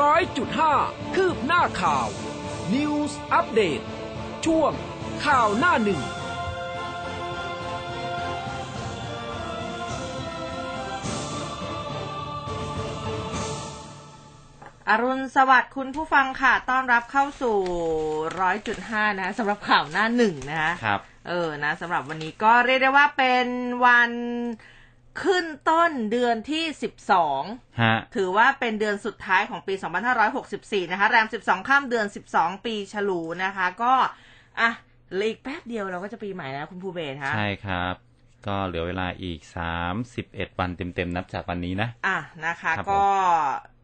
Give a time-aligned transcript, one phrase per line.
[0.00, 0.74] ร้อยจุดห้า
[1.14, 2.06] คืบหน้าข่าว
[2.74, 3.80] News อัปเดต
[4.44, 4.72] ช่วง
[5.24, 6.00] ข่าวหน้าหนึ่ง
[14.88, 17.56] อรุณสวัสดิ์คุณผู้ฟังค่ะ ต้อนรับเข้าสู่
[18.40, 23.46] ร้อยจุดห้านะสำหรับข่าวหน้าหนึ่งนะคะครับ เออนะสำหรับวันนี้ก็เรียกได้ว่าเป็น
[23.86, 24.10] วัน
[25.22, 27.42] ขึ้นต้นเดือนที่สิบสอง
[27.82, 29.74] ฮะ ถือว่าเป็นเดือนสุดท้ายของปี
[30.32, 33.94] 2564 นะคะ แรม 12 ข้ามเดือน 12 ปีฉลูนะคะ ก็
[34.60, 34.70] อะ
[35.14, 37.94] เหลืออีกแป๊บเดียวเราก็จะปีใหม่แล้วคุณภูเบศคะใช่ครับ
[38.46, 39.40] ก็เหลือเวลาอีก
[39.98, 43.04] 31วันเต็มๆ นับจากวันนี้นะ อะนะคะครับผมก็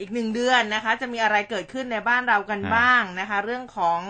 [0.01, 4.01] อีกหนึ่งเดือนนะคะ จะมีอะไรเกิดขึ้นในบ้านเรากันอ่าบ้างนะคะ เรื่องของ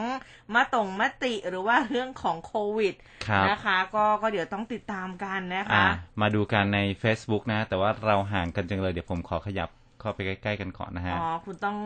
[0.55, 2.95] มะตงมติหรือว่าเรื่องของโควิด
[3.29, 5.87] ครับนะคะ ก็ก็เดี๋ยวต้องติดตามกันนะคะอ่า
[6.21, 9.69] มาดูกันใน Facebook นะ แต่ว่าเราห่างกันจังเลยเดี๋ยวผมขอขยับ
[10.01, 11.77] เข้าไปใกล้ ๆ กันก่อนนะฮะ อ๋อ คุณต้อง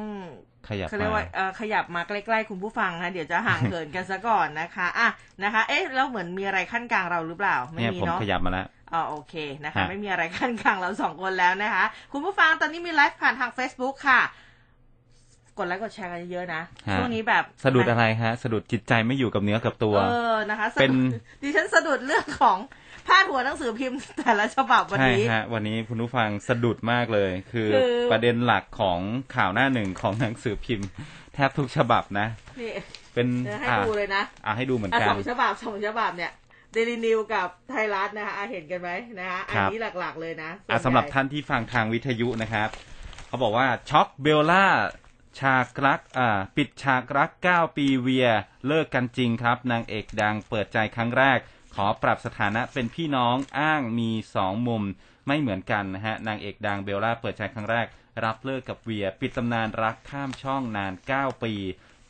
[0.69, 5.09] ขยับเขาเรียกมาว่าเอ่อขยับมาใกล้ๆคุณผู้ฟังนะเดี๋ยวจะห่างเหินกันซะก่อนนะคะอะ
[5.43, 14.21] นะคะ เอ๊ะแล้วเหมือนมีอะไรขั้นกลางเราหรือเปล่า ไม่เนี่ยมีผมเนาะขยับมาแล้วอ๋อโอเคนะคะฮะไม่มีอะไรขั้นกลางเราสองคนแล้วนะคะ คุณผู้ฟังตอนนี้มีไลฟ์ผ่านทาง Facebook ค่ะ
[15.59, 20.93] กดไลค์กดแชร์กันเยอะๆนะฮะช่วงนี้แบบสะดุดอะไรฮะ สะดุดจิตใจไม่อยู่กับเนื้อกับตัว เออนะคะสะดุดเป็น
[21.43, 22.59] ดิฉันสะดุดเรื่องของ
[23.09, 28.99] พาดหัวหนังสือพิมพ์แต่ละฉบับวันใช่นี้ฮะวันนี้คุณผู้ฟังสะดุดมากเลยคือคือประเด็นหลักของ
[29.37, 30.89] ข่าวหน้าหนึ่งของหนังสือพิมพ์
[31.35, 32.27] แทบทุกฉบับนะ
[32.61, 32.73] นี่
[33.15, 36.33] เป็นเดี๋ยวให้อ่าดูเลยนะอ่าให้ดูเหมือนอะกัสนองฉบับสองฉบับเนี่ย
[36.73, 42.69] เดลินิวกับไทยรัฐนะคะอะเห็นกันไหมนะคะอันครับนี้หลักๆเลยนะส่วนอะสำหรับใญ่ท่านที่ฟังทางวิทยุนะครับ
[43.29, 44.65] เขาบอกว่าช็อกเบลล่า
[45.41, 48.29] ฉากรักอ่าปิดฉากรัก 9 ปีเวียร์
[48.66, 51.39] เลิกกันจริงครับ นางเอกดังเปิดใจครั้งแรก
[51.74, 54.83] ขอปรับสถานะเป็นพี่น้องอ้างมีสองมุม
[55.27, 57.87] ไม่เหมือนกันนะฮะ นางเอกดังเบลล่าเปิดใจครั้งแรก
[58.24, 61.55] รับเลิกกับเวียร์ ปิดตำนานรักข้ามช่องนาน 9 ปี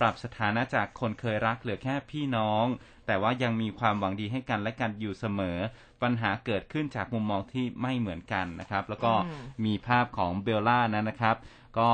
[0.01, 2.67] ปรับสถานะจากคนเคยรักเหลือแค่พี่น้อง
[3.07, 5.59] แต่ว่ายังมีความหวังดีให้กันและกันอยู่เสมอ
[6.03, 11.37] ปัญหาเกิดขึ้นจากมุมมองที่ไม่เหมือนกันนะครับ แล้วก็อืมมีภาพของเบลล่านั้นนะครับ
[11.79, 11.91] ก็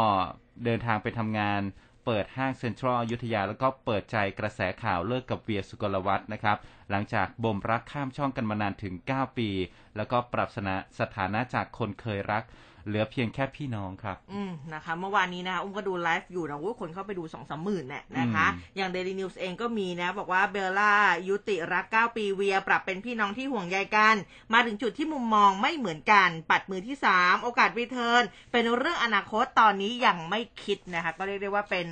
[0.65, 1.63] เดินทางไปทำงาน
[2.07, 6.57] เปิดห้างเซ็นทรัลอยุธยาแล้วก็เปิดใจกระแสข่าวเลิกกับเวียร์ ศุกลวัฒน์นะครับ
[6.91, 9.51] หลังจากบ่มรักข้ามช่องกันมานานถึง 9 ปี
[9.97, 12.43] แล้วก็ปรับสนะสถานะจากคนเคยรัก
[12.89, 20.93] เหลือเพียงแค่พี่น้องครับ อืมนะคะ เมื่อวานนี้นะคะอุ้มก็ดูไลฟ์อยู่นะโอ้ยคนเข้าไปดูสองสามหมื่นเนี่ยนะคะอืมอย่าง Daily News เองก็มีนะ บอกว่าเบลล่า
[21.29, 24.15] ยุติรัก9ปีเวียร์ ปรับเป็นพี่น้องที่ห่วงใยกัน
[24.53, 28.23] มาถึงจุดที่มุมมองไม่เหมือนกัน ปัดมือที่3โอกาส return
[28.53, 31.87] เป็นเรื่องอนาคตตอนนี้ยังไม่คิดนะคะ ก็เรียกได้ว่าเป็น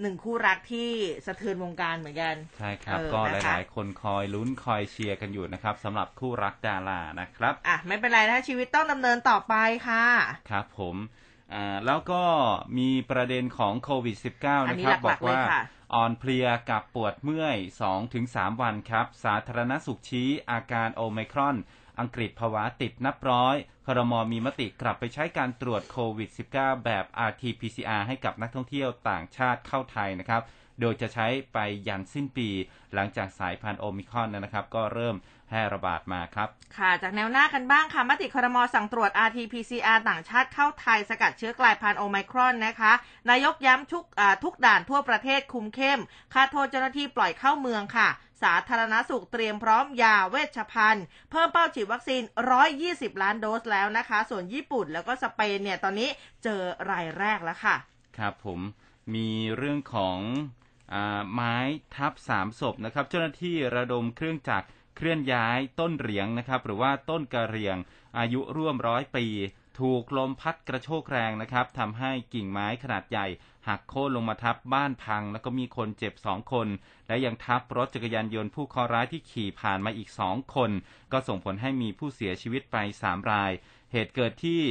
[0.00, 0.90] หนึ่งคู่รักที่
[1.26, 9.54] สะเทือนวงการเหมือนกัน ใช่ครับเออก็นะคะหลาย ๆ คนคอยลุ้นคอยเชียร์กันอยู่นะครับสำหรับคู่รักดารานะครับ อะ ไม่เป็นไรนะชีวิตต้องดำเนินต่อไป
[9.88, 10.06] ค่ะ
[10.50, 10.96] ครับผม
[11.54, 12.22] อ่าแล้วก็
[12.78, 15.62] มีประเด็นของโควิด -19 อันนะนี้ครับหลักๆบอกว่าเลยค่ะ
[15.94, 17.56] อ่อนเพลียกับปวดเมื่อย
[18.08, 21.56] 2-3 วันครับ สาธารณสุขชี้อาการโอไมครอน
[22.00, 23.56] อังกฤษภาวะติดนับร้อย
[23.86, 30.42] ครมมีมติกลับไปใช้การตรวจโควิด -19 แบบ RT-PCR ให้กับนักท่องเที่ยวต่างชาติเข้าไทยนะครับ
[30.80, 31.58] โดยจะใช้ไป
[31.88, 32.48] ยันสิ้นปี
[32.94, 35.16] หลังจากสายพันธุ์โอมิครอนนะครับ ก็เริ่ม
[35.48, 42.92] แพร่ระบาดมาครับ ค่ะจากแนวหน้ากันบ้างค่ะมติครมสั่งตรวจ RT-PCR ต่างชาติเข้าไทยสกัดเชื้อกลายพันธุ์โอไมครอนนะคะ
[43.30, 44.04] นายกย้ำทุก
[44.44, 46.00] ทุกด่านทั่วประเทศคุมเข้ม
[46.34, 48.08] ค่าโทษเจ้าหน้าที่ปล่อยเข้าเมืองค่ะ
[48.42, 52.22] สาธารณสุขเตรียมพร้อมยาเวชภัณฑ์ เพิ่มเป้าฉีดวัคซีน
[52.72, 56.08] 120 ล้านโดสแล้วนะคะ ส่วนญี่ปุ่นแล้วก็สเปนเนี่ยตอนนี้
[56.44, 57.76] เจอรายแรกแล้วค่ะ
[58.18, 58.60] ครับผม
[59.14, 60.18] มีเรื่องของ
[60.94, 60.96] อ
[61.32, 61.56] ไม้
[61.96, 67.76] ทับสามศพนะครับ เจ้าหน้าที่ระดมเครื่องจักรเคลื่อนย้ายต้นเหรียงนะครับ หรือว่าต้นกระเหรียง
[68.18, 69.26] อายุร่วมร้อยปี
[69.80, 73.26] ถูกลมพัดกระโชกแรงนะครับทำให้กิ่งไม้ขนาดใหญ่
[73.68, 76.68] หักโค่นลงมาทับบ้านพัง แล้วก็มีคนเจ็บสองคน
[77.08, 80.70] และยังทับรถจักรยานยนต์ผู้เคราะห์ร้ายที่ขี่ผ่านมาอีกสองคน
[81.12, 83.52] ก็ส่งผลให้มีผู้เสียชีวิตไปสามราย
[83.92, 84.62] เหตุเกิดที่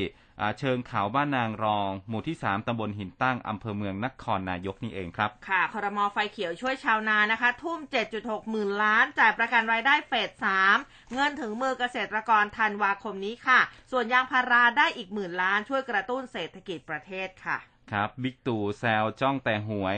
[0.60, 7.80] เชิงเขาบ้านนางรอง หมู่ที่ 3 ตำบลหินตั้ง อำเภอเมืองนครนายกนี่เองครับ ค่ะคอรมอไฟเขียวช่วยชาวนานะคะ ทุ่ม
[8.16, 10.30] 7.6 หมื่นล้าน จ่ายประกันรายได้เฟส
[10.74, 13.60] 3 เงินถึงมือเกษตรกรธันวาคมนี้ค่ะ
[13.92, 17.58] ส่วนยางพาราได้อีกหมื่นล้านช่วยกระตุ้นเศรษฐกิจประเทศค่ะ
[17.92, 19.98] ครับบิ๊กตู่แซวจ้องแต่หวย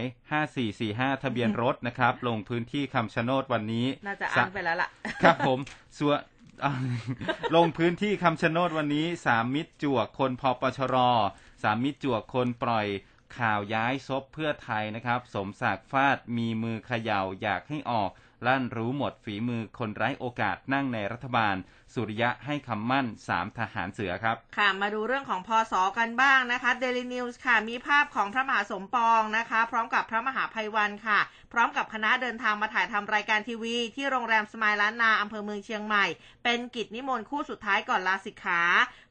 [0.61, 4.89] 5445 ทะเบียนรถนะครับ ลงพื้นที่คำชะโนดวันนี้ น่าจะอ่านไปแล้วล่ะ
[5.23, 5.59] ครับผม
[5.97, 6.19] ส่วน
[6.63, 6.73] อ่า
[7.55, 10.95] ลงพื้นที่คำชะโนดวันนี้ สามมิตรจวกคนพปชร
[11.63, 12.87] สามมิตรจวกคนปล่อย
[13.37, 18.11] ข่าวย้ายซบเพื่อไทยนะครับ สมศักดิ์ฟาดมีมือเขย่าอยากให้ออก
[18.47, 21.55] ลั่นรู้หมดฝีมือคนไร้โอกาสนั่งในรัฐบาล
[21.93, 31.19] สุริยะให้คำมั่นสามทหารเสือครับ ค่ะ มาดูเรื่องของพอสอกันบ้างนะคะ Daily News ค่ะ มีภาพของพระมหาสมปองนะคะ พร้อมกับพระมหาภัยวันค่ะ
[31.53, 36.05] พร้อมกับคณะเดินทางมาถ่ายทำรายการทีวี ที่โรงแรมสมายล้านนาอำเภอเมืองเชียงใหม่
[36.43, 38.61] เป็นกิจนิมนต์คู่สุดท้ายก่อนลาสิกขา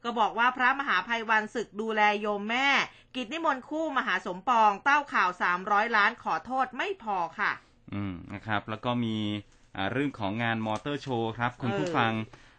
[0.03, 2.67] ก็บอกว่าพระมหาภัยวันศึกดูแลโยมแม่
[3.15, 5.29] กิจนิมนต์คู่มหาสมปอง เต้าข่าว
[5.63, 7.51] 300ล้านขอโทษไม่พอค่ะ
[7.93, 9.17] อืมนะครับ แล้วก็มี
[9.75, 12.49] อ่าเรื่องของงานมอเตอร์โชว์ครับ คุณเออผู้ฟังอ่า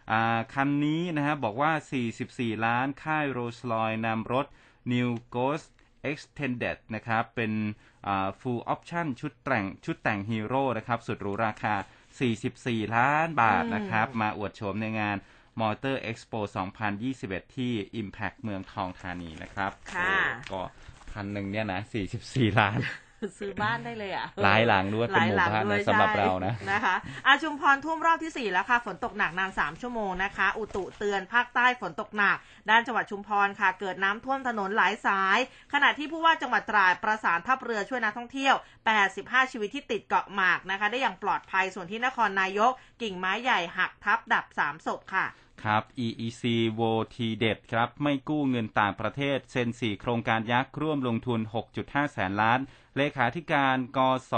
[0.53, 1.71] คันนี้นะฮะบอกว่า
[2.17, 4.45] 44 ล้านค่ายโรสลอยนำรถ
[4.93, 5.67] New Ghost
[6.11, 7.51] Extended นะครับ เป็น
[8.07, 11.75] อ่า full option ชุดแต่งชุดแต่งฮีโร่นะครับ สุดหรูราคา
[12.35, 15.17] 44 ล้านบาทนะครับ มาอวดโฉมในงาน
[15.61, 16.39] Motor Expo
[16.97, 20.15] 2021 ที่ Impact เมืองทองธานีนะครับ ค่ะ
[20.49, 20.61] โอ้ก็
[21.11, 21.81] คันหนึ่งเนี่ยนะ
[22.19, 22.79] 44 ล้าน
[23.39, 26.95] ซื้อบ้านได้เลยอะหลายหลังด้วยเป็นหมู่หลายบ้านหลังด้วยนะสำหรับใช่เรานะนะคะ
[27.27, 32.37] อาชุมพรท่วมรอบที่4แล้วค่ะ ฝนตกหนักนาน3ชั่วโมงนะคะ อุตุเตือนภาคใต้ฝนตกหนัก
[32.69, 35.37] ด้านจังหวัดชุมพรค่ะ เกิดน้ำท่วมถนนหลายสาย
[35.73, 38.55] ขณะที่ผู้ว่าจังหวัดตราดประสานทัพเรือช่วยนักท่องเที่ยว
[39.03, 42.71] 85 ชีวิตที่ติดเกาะหมากนะคะ ได้อย่างปลอดภัยส่วนที่นครนายก
[43.01, 45.27] กิ่งไม้ใหญ่หักทับดับ3ศพค่ะ
[45.63, 46.43] ครับ EEC
[46.79, 51.39] w o t เด็ดครับ ไม่กู้เงินต่างประเทศ เซ็น 4 โครงการยักษ์ ร่วมลงทุน
[51.75, 52.59] 6.5 แสนล้าน
[52.97, 53.99] เลขาธิการก
[54.31, 54.33] ส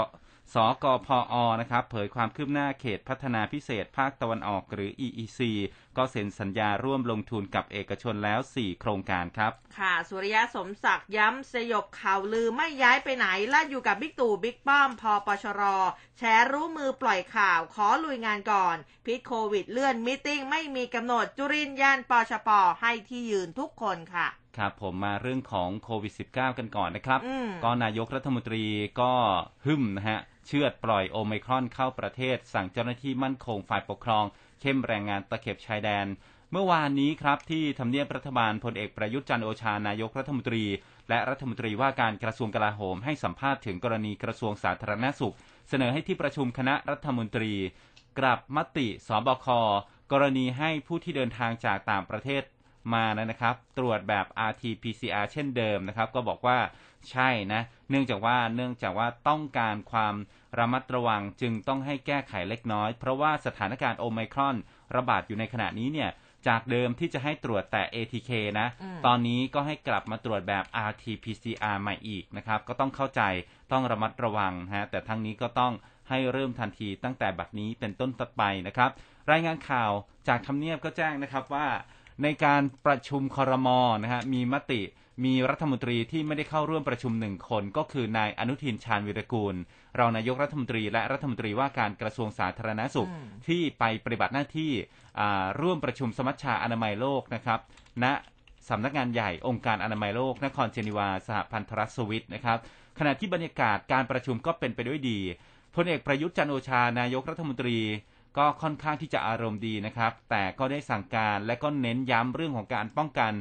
[0.54, 5.40] สกพอนะครับ เผยความคืบหน้าเขตพัฒนาพิเศษภาคตะวันออกหรือ EEC
[5.96, 15.62] ก็เซ็นสัญญาร่วมลงทุนกับเอกชนแล้ว 4 โครงการครับ ค่ะ สุริยะสมศักดิ์ย้ำสยบข่าวลือไม่ย้ายไปไหนแลั่นอยู่กับบิ๊กตู่บิ๊กป้อมพอปชร
[16.18, 22.48] แชร์รู้มือปล่อยข่าวขอลุยงานก่อน พิษโควิดเลื่อนมิ팅ไม่มีกำหนดจุรินยานปชป
[22.80, 28.64] ให้ที่ยืนทุกคนค่ะ ครับผมมาเรื่องของโควิด -19 กันก่อนนะครับอืมก็นายกรัฐมนตรี
[29.00, 29.12] ก็
[29.66, 34.24] หึ่มนะฮะ เชือดปล่อยโอไมครอนเข้าประเทศ สั่งเจ้าหน้าที่มั่นคงฝ่ายปกครอง
[34.60, 36.06] เข้มแรงงานตะเข็บชายแดน
[36.52, 40.64] เมื่อวานนี้ครับที่ทำเนียบรัฐบาลพลเอกประยุทธ์จันทร์โอชานายกรัฐมนตรี
[41.08, 45.34] และรัฐมนตรีว่าการกระทรวงกลาโหม ให้สัมภาษณ์ถึงกรณีกระทรวงสาธารณสุข
[45.68, 47.52] เสนอให้ที่ประชุมคณะรัฐมนตรี
[48.18, 49.46] กลับมติสบค
[50.12, 52.42] กรณีให้ผู้ที่เดินทางจากต่างประเทศ
[52.94, 56.58] มานะครับ ตรวจแบบ RT-PCR เช่นเดิมนะครับ ก็บอกว่า
[57.10, 60.14] ใช่นะเนื่องจากว่าเนื่องจากว่าต้องการความ
[60.58, 64.56] ระมัดระวังจึงต้องให้แก้ไขเล็กน้อย เพราะว่าสถานการณ์โอไมครอน
[64.96, 66.10] ระบาดอยู่ในขณะนี้เนี่ย
[66.48, 68.30] จากเดิมที่จะให้ตรวจแต่ ATK
[68.60, 73.22] นะอืมตอนนี้ก็ให้กลับมาตรวจแบบ RT-PCR ใหม่อีกนะครับ ก็ต้องเข้าใจ
[73.72, 75.72] ต้องระมัดระวังฮะ แต่ทั้งนี้ก็ต้อง
[76.08, 78.90] ให้เริ่มทันทีตั้งแต่บัดนี้เป็นต้นต่อไปนะครับ
[79.30, 79.90] รายงานข่าว
[80.28, 81.66] จากทำเนียบก็แจ้งนะครับว่า
[82.22, 84.82] ในการประชุมคอรมอนะฮะมีมติ
[85.24, 89.54] มีรัฐมนตรีที่ไม่ได้เข้าร่วมประชุมหนึ่งคน ก็คือนายอนุทินชาญวิรกูล
[89.98, 94.72] รองนายกรัฐมนตรีและรัฐมนตรีว่าการกระทรวงสาธารณสุขอืมที่ไปปฏิบัติหน้าที่
[95.18, 97.60] อ่าร่วมประชุมสมัชชาอนามัยโลกนะครับ
[98.04, 98.06] ณ
[98.68, 102.58] สำนักงานใหญ่องค์การอนามัยโลก นครเจนีวา สหพันธรัฐสวิตนะครับ
[102.98, 105.18] ขณะที่บรรยากาศการประชุมก็เป็นไปด้วยดี
[105.74, 107.78] พลเอกประยุทธ์จันทร์โอชานายกรัฐมนตรี
[108.38, 113.32] ก็ค่อนข้างที่จะอารมณ์ดีนะครับ แต่ก็ได้สั่งการและก็เน้นย้ำเรื่องของการป้องกัน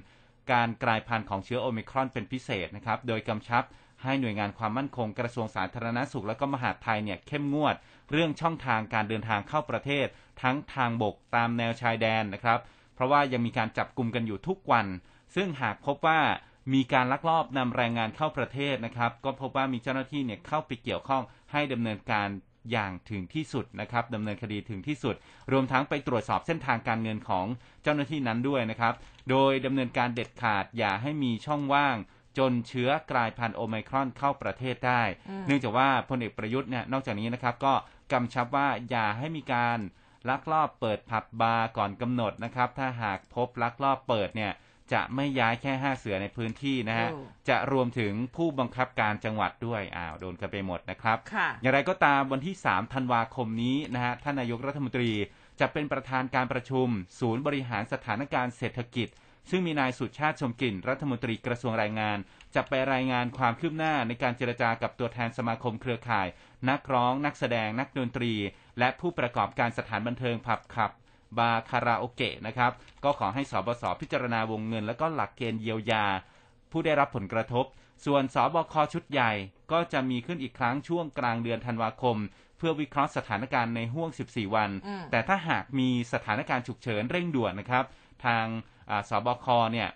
[0.51, 3.63] การกลายพันธุ์ของเชื้อโอมิครอนเป็นพิเศษนะครับ โดยกำชับ
[4.03, 7.75] ให้หน่วยงานความมั่นคงกระทรวงสาธารณสุขและก็มหาดไทยเนี่ยเข้มงวด
[8.11, 10.07] เรื่องช่องทางการเดินทางเข้าประเทศ
[10.41, 12.59] ทั้งทางบกตามแนวชายแดนนะครับ
[12.95, 14.87] เพราะว่ายังมีการจับกลุ่มกันอยู่ทุกวัน
[15.35, 16.19] ซึ่งหากพบว่า
[16.73, 22.27] มีการลักลอบนำแรงงานเข้าประเทศนะครับ ก็พบว่ามีเจ้าหน้าที่เนี่ยเข้าไปเกี่ยวข้องให้ดำเนินการ
[22.71, 25.15] อย่างถึงที่สุดนะครับดำเนินคดีถึงที่สุด
[25.51, 27.45] รวมทั้งไปตรวจสอบเส้นทางการเงินของ
[27.83, 28.93] เจ้าหน้าที่นั้นด้วยนะครับ
[29.29, 31.97] โดยดำเนินการเด็ดขาดอย่าให้มีช่องว่าง
[32.37, 37.73] จนเชื้อกลายพันธุ์โอไมครอนเข้าประเทศได้อืมเนื่องจากว่าพลเอกประยุทธ์เนี่ยนอกจากนี้นะครับก็
[38.11, 39.79] กำชับว่าอย่าให้มีการ
[40.29, 44.51] ลักลอบเปิดผับบาร์ก่อนกำหนดนะครับ ถ้าหากพบลักลอบเปิดเนี่ย
[44.93, 55.11] จะไม่ย้ายแค่ห้าเสือในพื้นที่นะฮะโอ้จะรวมถึงผู้บังคับการจังหวัดด้วย อ้าว โดนกันไปหมดนะครับค่ะอย่างไรก็ตามวันที่3ธันวาคมนี้นะฮะ ท่านนายกรัฐมนตรี
[55.59, 56.87] จะเป็นประธานการประชุม
[57.19, 59.09] ศูนย์บริหารสถานการณ์เศรษฐกิจ
[59.49, 62.17] ซึ่งมีนายสุชาติชมกลิ่น รัฐมนตรีกระทรวงแรงงาน
[62.55, 66.27] จะไปรายงานความคืบหน้าในการเจรจากับตัวแทนสมาคมเครือข่าย
[66.69, 68.33] นักร้อง นักแสดง นักดนตรี
[68.79, 70.91] และผู้ประกอบการสถานบันเทิงผับขับ
[71.39, 72.71] บาร์คาราโอเกะนะครับ
[73.03, 76.05] ก็ขอให้ศบศพิจารณาวงเงิน และก็หลักเกณฑ์เยียวยา
[76.71, 77.65] ผู้ได้รับผลกระทบ
[78.05, 79.31] ส่วนศบคชุดใหญ่
[79.71, 82.17] ก็จะมีขึ้นอีกครั้งช่วงกลางเดือนธันวาคม
[82.57, 87.83] เพื่อวิเคราะห์สถานการณ์ในห้วง 14 วันอืมแต่ถ้าหากมีสถานการณ์ฉุกเฉินเร่งด่วนนะครับ
[88.25, 88.45] ทาง
[88.89, 89.89] อ่าศบคเนี่ย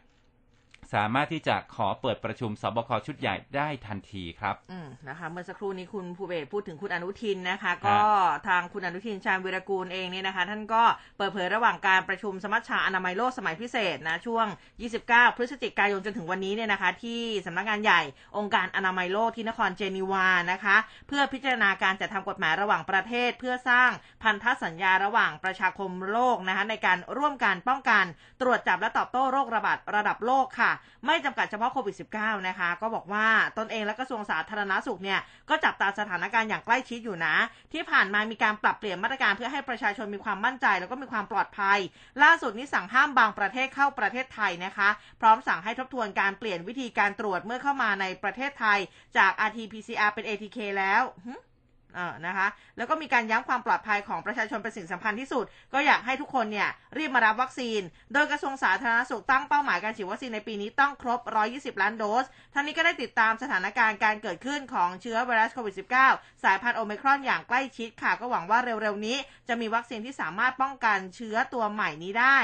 [0.93, 7.97] สามารถที่จะขอเปิดประชุมศบคชุดใหญ่ได้ทันทีครับ อืมนะคะ เมื่อสักครู่นี้คุณภูเบศพูดถึงคุณอนุทินนะคะ ก็
[8.47, 10.83] ทางคุณอนุทินชาญวิรากูลเองเนี่ยนะคะ ท่านก็
[11.17, 14.45] เปิดเผยระหว่างการประชุมสมัชชาอนามัยโลกสมัยพิเศษนะ ช่วง
[14.91, 18.01] 29 พฤศจิกายนจนถึงวันนี้เนี่ยนะคะ ที่สำนักงานใหญ่
[18.37, 23.91] องค์การอนามัยโลกที่นครเจนีวานะคะ เพื่อพิจารณาการจัดทำกฎหมายระหว่างประเทศ เพื่อสร้าง
[24.23, 28.05] พันธสัญญาระหว่างประชาคมโลกนะคะในการร่วมกันป้องกัน
[28.41, 30.68] ตรวจจับและตอบโต้โรคระบาดระดับโลกค่ะ
[31.05, 37.35] ไม่จำกัดเฉพาะโควิด -19 นะคะ ก็บอกว่าตนเองและกระทรวงสาธารณสุขเนี่ย ก็จับตาสถานการณ์อย่างใกล้ชิดอยู่นะ
[37.73, 41.79] ที่ผ่านมามีการปรับเปลี่ยนมาตรการเพื่อให้ประชาชนมีความมั่นใจ แล้วก็มีความปลอดภัย
[42.23, 44.89] ล่าสุดนี้สั่งห้ามบางประเทศเข้าประเทศไทยนะคะ
[45.21, 48.79] พร้อมสั่งให้ทบทวนการเปลี่ยนวิธีการตรวจเมื่อเข้ามาในประเทศไทย
[49.17, 51.01] จาก RT-PCR เป็น ATK แล้ว
[51.95, 57.81] เออนะคะแล้วก็มีการย้ำความปลอดภัยของประชาชนเป็นสิ่งสำคัญที่สุด ก็อยากให้ทุกคนเนี่ยรีบมารับวัคซีน
[58.13, 61.19] โดยกระทรวงสาธารณสุขตั้งเป้าหมายการฉีดวัคซีนในปีนี้ต้องครบ
[61.75, 65.75] 120 ล้านโดสทั้งนี้ก็ได้ติดตามสถานการณ์การเกิดขึ้นของเชื้อไวรัสโควิด
[66.09, 69.17] -19 สายพันธุ์โอไมครอนอย่างใกล้ชิดค่ะ ก็หวังว่าเร็วๆนี้
[69.47, 72.37] จะมีวัคซีนที่สามารถป้องกันเชื้อตัวใหม่นี้ได้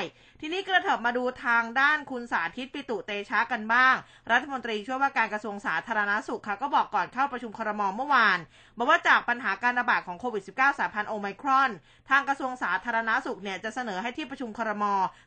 [0.48, 3.96] ทีนี้กระเถิบมาดูทางด้านคุณสาธิตปิตุเตชะกันบ้าง
[4.32, 8.40] รัฐมนตรีช่วยว่าการกระทรวงสาธารณสุขค่ะก็บอกก่อนเข้าประชุมครมเมื่อวาน
[8.78, 11.72] บอกว่าจากปัญหาการระบาดของโควิด -19 สายพันธุ์โอไมครอน
[12.10, 14.84] ทางกระทรวงสาธารณสุขเนี่ยจะเสนอให้ที่ประชุมครม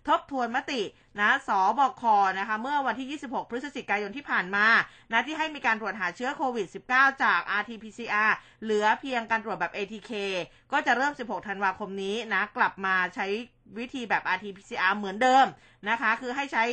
[0.08, 0.82] ทบทวนมติ
[1.20, 2.02] นะสบค
[2.38, 4.66] นะคะเมื่อวันที่ 26 พฤศจิกายนที่ผ่านมา
[5.12, 8.30] นะที่ให้มีการตรวจหาเชื้อโควิด -19 จาก RT-PCR
[8.62, 10.12] เหลือเพียงการตรวจแบบ ATK
[10.72, 13.26] ก็จะเริ่ม 16 ธันวาคมนี้นะกลับมาใช้
[13.78, 15.46] วิธีแบบ RT-PCR เหมือนเดิม
[15.88, 16.64] นะคะ คือให้ใช้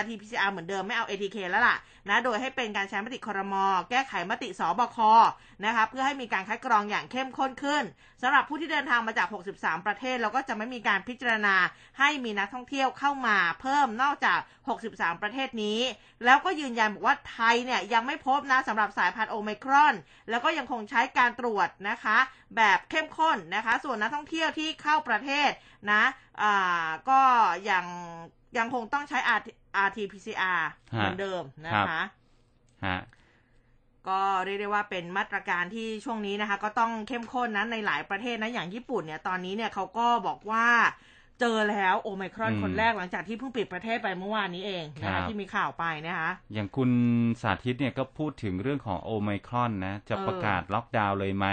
[0.00, 1.76] RT-PCR เหมือนเดิมไม่เอา ATK แล้วล่ะ
[2.08, 3.54] นะโดยให้เป็นการใช้มติครม
[3.90, 4.98] แก้ไขมติสบค
[5.64, 7.84] นะคะเพื่อให้มีการคัดกรองอย่างเข้มข้นขึ้น
[8.22, 11.56] สำหรับผู้ที่เดินทางมาจาก 63 ประเทศ แล้วก็จะไม่มีการพิจารณา
[11.98, 14.38] ให้มีนักท่องเที่ยวเข้ามาเพิ่มนอกจาก
[14.80, 15.80] 63 ประเทศนี้
[16.24, 19.94] แล้วก็ยืนยันบอกว่าไทยเนี่ยยังไม่พบนะสำหรับสายพันธุ์โอไมครอน
[20.30, 22.18] แล้วก็ยังคงใช้การตรวจนะคะ
[22.56, 25.50] แบบเข้มข้นนะคะ ส่วนนักท่องเที่ยวที่เข้าประเทศ
[25.92, 26.02] นะ
[26.42, 27.20] อ่าก็
[27.70, 27.84] ยัง
[28.58, 29.36] ยังคงต้องใช้อา
[29.86, 30.62] RT-PCR
[30.92, 32.00] เหมือนเดิมนะคะ
[32.86, 33.00] ฮะ
[34.08, 40.66] ก็เรียกได้ว่าเป็นมาตรการที่ช่วงนี้นะคะ ก็ต้องเข้มข้นนะในหลายประเทศนะอย่างญี่ปุ่นเนี่ยตอนนี้เนี่ยเขาก็บอกว่า
[41.40, 46.90] เจอแล้วโอไมครอนอืมคนแรกหลังจากที่เพิ่งปิดประเทศไปเมื่อวานนี้เองนะครัคะบที่มีข่าวไปนะคะอย่างคุณ
[47.42, 51.46] สาธิตเนี่ยก็พูดถึงเรื่องของโอไมครอนนะ จะเออประกาศล็อกดาวน์เลยไหม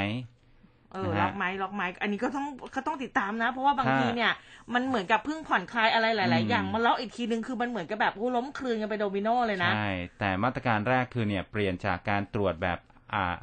[0.94, 2.46] เออนะฮะล็อกไหมล็อกไหมอันนี้ก็ต้อง
[2.76, 4.32] ก็ต้องติดตามนะ เพราะว่าบางถ้าทีเนี่ย
[4.74, 12.80] มันเหมือนกับเพิ่งผ่อนคลายอะไรหลายอืๆมอย่างมาล็อกอีกทีนึงคือมันเหมือนกับแบบโอ้ล้มคลืนกันไปโดมิโนเลยนะใช่แต่มาตรการแรกคือเนี่ยเปลี่ยนจากการตรวจแบบ
[13.14, 13.38] อ่า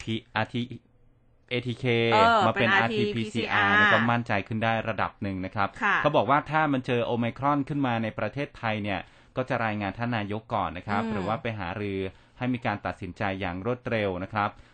[0.00, 0.62] พีอาที
[1.52, 9.00] ATK เออมาเป็นเป็น RT-PCR RT-PCR เนี่ยก็มั่นใจขึ้นได้ระดับหนึ่งนะครับค่ะเขาบอกว่าถ้ามันเจอโอไมครอนขึ้นมาในประเทศไทยเนี่ย
[9.36, 11.98] ก็จะรายงานท่านนายกก่อนนะครับอืมหรือว่าไปหารือ
[12.38, 14.73] ให้มีการตัดสินใจอย่างรวดเร็วนะครับอ่า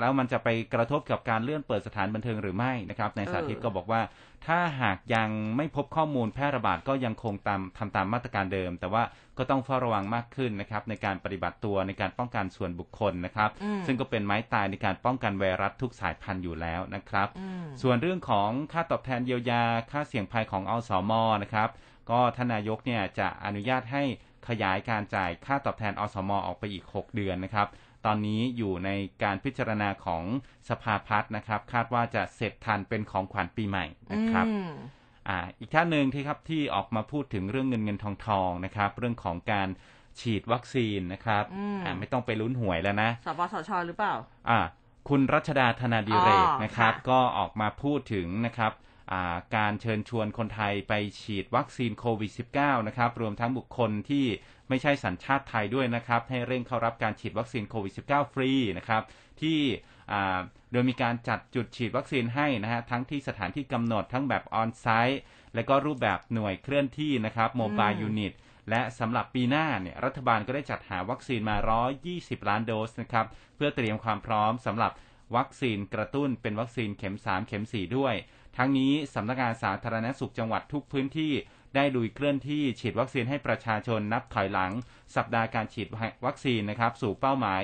[0.00, 4.00] แล้วมันจะไปกระทบกับการเลื่อนเปิดสถานบันเทิงหรือไม่นะครับในสาธิตก็บอกว่า
[4.46, 9.02] ถ้าหากยังไม่พบข้อมูลแพร่ระบาดก็ยังคงตามทำตามมาตรการเดิม แต่ว่า
[9.38, 21.12] ก็ต้องเฝ้าระวังมากขึ้นนะครับในการปฏิบัติตัวในการป้องกันส่วนบุคคลนะครับอืมซึ่งก็เป็นไม้ตายในการป้องกันไวรัสทุกสายพันธุ์อยู่แล้วนะครับอืมส่วนเรื่องของค่าตอบแทนเยียวยาค่าเสี่ยงภัยของอสม
[21.42, 21.68] นะครับ
[22.10, 24.02] ก็ท่านนายกเนี่ยจะอนุญาตให้
[24.48, 27.68] ขยายการจ่ายค่าตอบแทนอสมออกไปอีก 6 เดือนนะครับ
[28.06, 28.90] ตอนนี้อยู่ใน
[29.22, 30.22] การพิจารณาของ
[30.68, 34.70] สภาพัฒน์นะครับ คาดว่าจะเสร็จทันเป็นของขวัญปีใหม่นะครับอืม
[35.28, 39.68] อ่าอีกท่านหนึ่งที่ครับที่ออกมาพูดถึงเรื่องเงินเงินทองทองนะครับ เรื่องของการ
[40.20, 44.14] ฉีดวัคซีนนะครับอืมอ่าไม่ต้องไปลุ้นหวยแล้วนะสปสชหรือเปล่า
[44.50, 44.58] อ่า
[45.08, 48.72] คุณรัชดาธนาดิเรกอ๋อนะครับค่ะก็ออกมาพูดถึงนะครับ
[49.12, 54.24] อ่าการเชิญชวนคนไทยไปฉีดวัคซีนโควิด -19 นะครับ รวมทั้งบุคคลที่
[54.68, 59.02] ไม่ใช่สัญชาติไทยด้วยนะครับ ให้เร่งเข้ารับการฉีดวัคซีนโควิด -19 ฟรีนะครับ
[59.40, 59.58] ที่
[60.12, 60.40] อ่า
[60.72, 65.20] โดยมีการจัดจุดฉีดวัคซีนให้นะฮะทั้งที่สถานที่กำหนดทั้งแบบ on-site
[65.54, 68.32] และก็รูปแบบหน่วยเคลื่อนที่นะครับ mobile อืม unit
[68.70, 71.56] และสำหรับปีหน้าเนี่ยรัฐบาลก็ได้จัดหาวัคซีนมา
[72.02, 74.92] 120 ล้านโดสนะครับเพื่อเตรียมความพร้อมสำหรับ
[75.36, 78.14] วัคซีนกระตุ้นเป็นวัคซีนเข็ม 3 เข็ม 4 ด้วย
[78.56, 81.32] ทั้งนี้สำนักงานสาธารณสุขจังหวัดทุกพื้นที่
[81.74, 84.72] ได้ลุยเคลื่อนที่ฉีดวัคซีนให้ประชาชนนับถอยหลัง
[85.16, 85.88] สัปดาห์การฉีด
[86.26, 87.62] วัคซีนนะครับสู่เป้าหมาย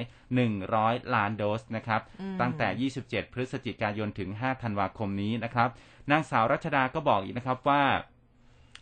[0.57, 5.69] 100 ล้านโดสนะครับอืมตั้งแต่ 27 พฤศจิกายนถึง 5 ธันวาคมนี้นะครับ
[6.11, 7.83] นางสาวรัชดาก็บอกอีกนะครับว่า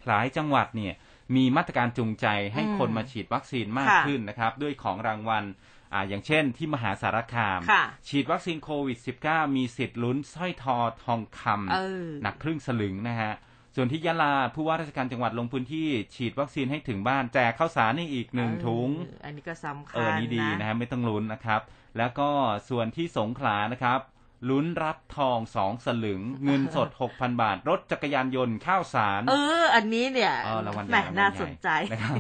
[0.07, 0.95] หลายจังหวัดเนี่ย
[1.37, 5.45] มีมาตรการจูงใจให้อืมคนมาฉีดวัคซีนมากค่ะขึ้นนะครับ ด้วยของรางวัล
[5.93, 11.41] อ่าอย่างเช่นที่มหาสารคามค่ะฉีดวัคซีนโควิด -19 มีสิทธิ์ลุ้นสร้อยทอทองค
[11.73, 13.33] เออำหนักครึ่งสลึงนะฮะ
[13.81, 21.61] ส่วนที่ยะลาผู้ว่าราชการจังหวัดลงพื้นที่ฉีดวัคซีนให้ถึงบ้านแจกข้าวสารนี่อีกหนึ่งถุงเอออันนี้ก็สำคัญเออนี่ดีนะฮะไม่ต้องลุ้นนะครับ
[21.99, 22.29] แล้วก็
[22.69, 24.01] ส่วนที่สงขลานะครับ
[24.49, 32.17] ลุ้นรับทองสองสลึง เงินสด6,000บาท รถจักรยานยนต์ข้าวสาร เออ อันนี้เนี่ยเออรางวัลใหแหมญ่รางวัลน่าใหญ่สนใจนะครับ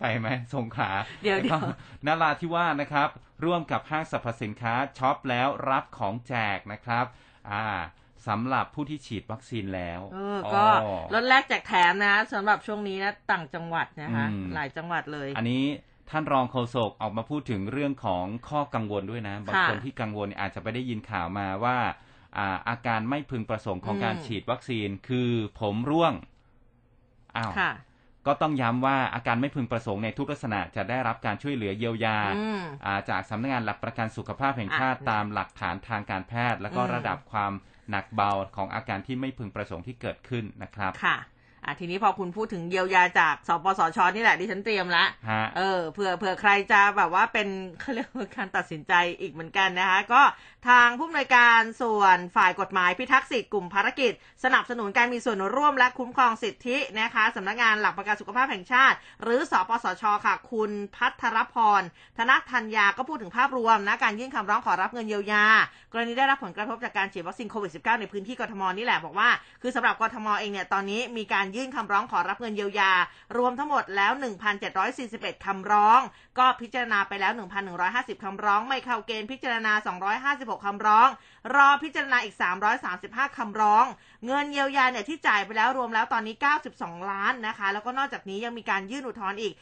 [0.00, 0.90] ไปไหมสงขลา
[1.22, 1.60] เดี๋ยวแล้ก็เดี๋ยว
[2.06, 3.08] นาราธิวาสนะครับ
[3.44, 7.04] ร่วมกับห้างสรรพสินค้าช็อปแล้วรับของแจกนะครับ
[7.50, 7.64] อ่า
[8.28, 15.64] สำหรับผู้ที่ฉีดวัคซีนแล้วเออก็อ๋อลดแลกแจกแถมนะสำหรับช่วงนี้นะต่างจังหวัดนะคะอืมหลายจังหวัดเลย อันนี้
[16.10, 21.78] ท่านรองโฆษกออกมาพูดถึงเรื่องของข้อกังวลด้วยนะ บางคนที่กังวลเนี่ยอาจจะไปได้ยินข่าวมาว่า
[22.38, 26.12] อ่าอาการไม่พึงประสงค์ของการฉีดวัคซีนคือผมร่วง
[27.36, 27.72] อ้าวค่ะ
[28.26, 37.52] ก็ต้องย้ำว่าอาการไม่พึงประสงค์ในทุกลักษณะจะได้รับการช่วยเหลือเยียวยาอืมอ่าจากสำนักงานหลักประกันสุขภาพแห่งชาติอะตามหลักฐานทางการแพทย์ แล้วก็อืมระดับความ
[37.90, 41.16] หนักเบาของอาการที่ไม่พึงประสงค์ที่เกิดขึ้นนะครับค่ะ
[41.64, 47.48] อะทีนี้พอคุณพูดถึงเยียวยาจากสปสชนี่แหละดิฉันเตรียมละฮะเออเผื่อเผื่อใครจะแบบว่าเป็น
[47.80, 50.22] เขาเรียกว่าการตัดสินใจอีกเหมือนกันนะคะก็
[50.68, 54.12] ทางผู้อำนวยการส่วนฝ่ายกฎหมายพิทักษ์สิทธิกลุ่มภารกิจ
[54.44, 61.82] สนับสนุนการมีส่วนร่วมและคุ้มครองสิทธินะคะสำนักงานหลักประกันสุขภาพแห่งชาติ หรือสปสชค่ะ คุณพัทรพร
[62.18, 65.44] ธนธัญญาก็พูดถึงภาพรวมนะการยื่นคำร้องขอรับเงินเยียวยา
[65.92, 69.28] กรณีได้รับผลกระทบจากการฉีดวัคซีนโควิด -19 ในพื้นที่กทมนี่แหละบอกว่า
[69.62, 72.92] คือสำหรับกทมเองเนี่ยตอนนี้มีการยื่นคำร้องขอรับเงินเยียวยา
[73.36, 74.12] รวมทั้งหมดแล้ว
[74.78, 76.00] 1,741 คำร้อง
[76.38, 77.32] ก็พิจารณาไปแล้ว
[77.78, 79.72] 1,150 คำร้อง ไม่เข้าเกณฑ์พิจารณา
[80.24, 81.08] 256 คำร้อง
[81.54, 82.34] รอพิจารณาอีก
[82.86, 83.84] 335 คำร้อง
[84.26, 86.34] เงินเยียวยาเนี่ยที่จ่ายไปแล้วรวมแล้วตอนนี้
[86.72, 89.54] 92 ล้านนะคะ แล้วก็นอกจากนี้ยังมีการยื่นอุทธรณ์อีก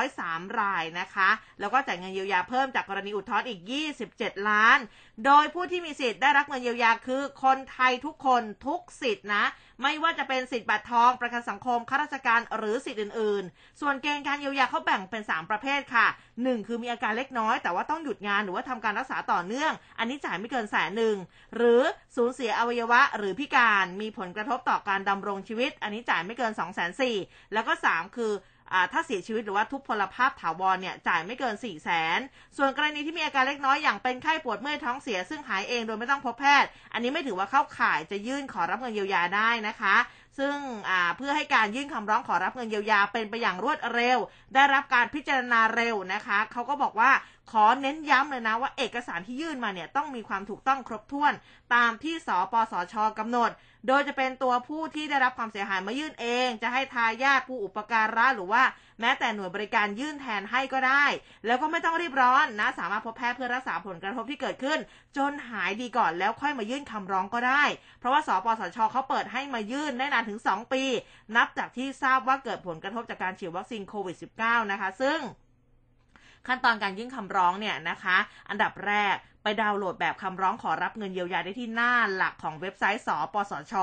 [0.00, 3.60] 203 รายนะคะ แล้วก็จ่ายเงินเยียวยาเพิ่มจากกรณีอุทธรณ์อีก
[4.04, 4.78] 27 ล้าน
[5.24, 9.44] โดยผู้ที่มีสิทธิ์ได้รับเงินเยียวยาคือ คนไทยทุกคนทุกสิทธิ์นะ
[9.82, 16.06] ไม่ว่าจะเป็นสิทธิ์บัตรทองประกันสังคมข้าราชการหรือสิทธิ์อื่น ๆ ส่วนเกณฑ์การเยียวยาเขาแบ่งเป็น 3 ประเภทค่ะ
[16.38, 21.16] 1 คือมีอาการเล็กน้อย แต่ว่าต้องหยุดงานหรือว่าทำการรักษาต่อเนื่อง อันนี้จ่ายไม่เกินแสนหนึ่ง
[21.56, 21.82] หรือ
[22.16, 26.90] สูญเสียอวัยวะ หรือพิการมีผลกระทบต่อการดำรงชีวิต อันนี้จ่ายไม่เกิน2 4 0 0 0
[27.26, 28.32] 0แล้วก็ 3 คือ
[28.92, 32.18] ถ้าเสียชีวิตหรือว่าทุพพลภาพถาวรเนี่ยจ่ายไม่เกิน4ี่แสน
[32.56, 39.96] ส่วนกรณีที่มีอาการเล็กน้อยอย่างเป็นไข้ปวดเมื่อยท้องเสียซึ่งหายเองโดยไม่ต้องพบแพทย์ อันนี้ไม่ถือว่าเข้าข่ายจะยื่นขอรับเงินเยียวยาได้นะคะ
[40.38, 40.56] ซึ่ง
[41.16, 44.18] เพื่อให้การยื่นคำร้องขอรับเงินเยียวยาเป็นไปอย่างรวดเร็ว
[44.54, 47.10] ได้รับการพิจารณาเร็วนะคะเขาก็บอกว่า
[47.50, 51.32] ขอเน้นย้ำเลยนะว่าเอกสารที่ยื่นมาเนี่ยต้องมีความถูกต้องครบถ้วน
[51.74, 53.50] ตามที่สปสชกำหนด
[53.88, 58.62] โดยจะเป็นตัวผู้ที่ได้รับความเสียหายมายื่นเอง จะให้ทายาทผู้อุปการะหรือว่า
[59.00, 61.04] แม้แต่หน่วยบริการยื่นแทนให้ก็ได้
[61.46, 64.78] แล้วก็ไม่ต้องรีบร้อนนะ สามารถพบแพทย์เพื่อรักษาผลกระทบที่เกิดขึ้น
[65.16, 67.64] จนหายดีก่อนแล้วค่อยมายื่นคำร้องก็ได้
[67.98, 70.82] เพราะว่าสปสชเขาเปิดให้มายื่นได้นานถึง 2 ปี
[71.36, 75.18] นับจากที่ทราบว่าเกิดผลกระทบจากการฉีดวัคซีนโควิด -19 นะคะ ซึ่ง
[76.46, 78.16] ขั้นตอนการยื่นคำร้องเนี่ยนะคะ
[78.48, 83.74] อันดับแรกไปดาวน์โหลดแบบคำร้องขอรับเงินเยียวยาได้ที่หน้าหลักของเว็บไซต์สปสช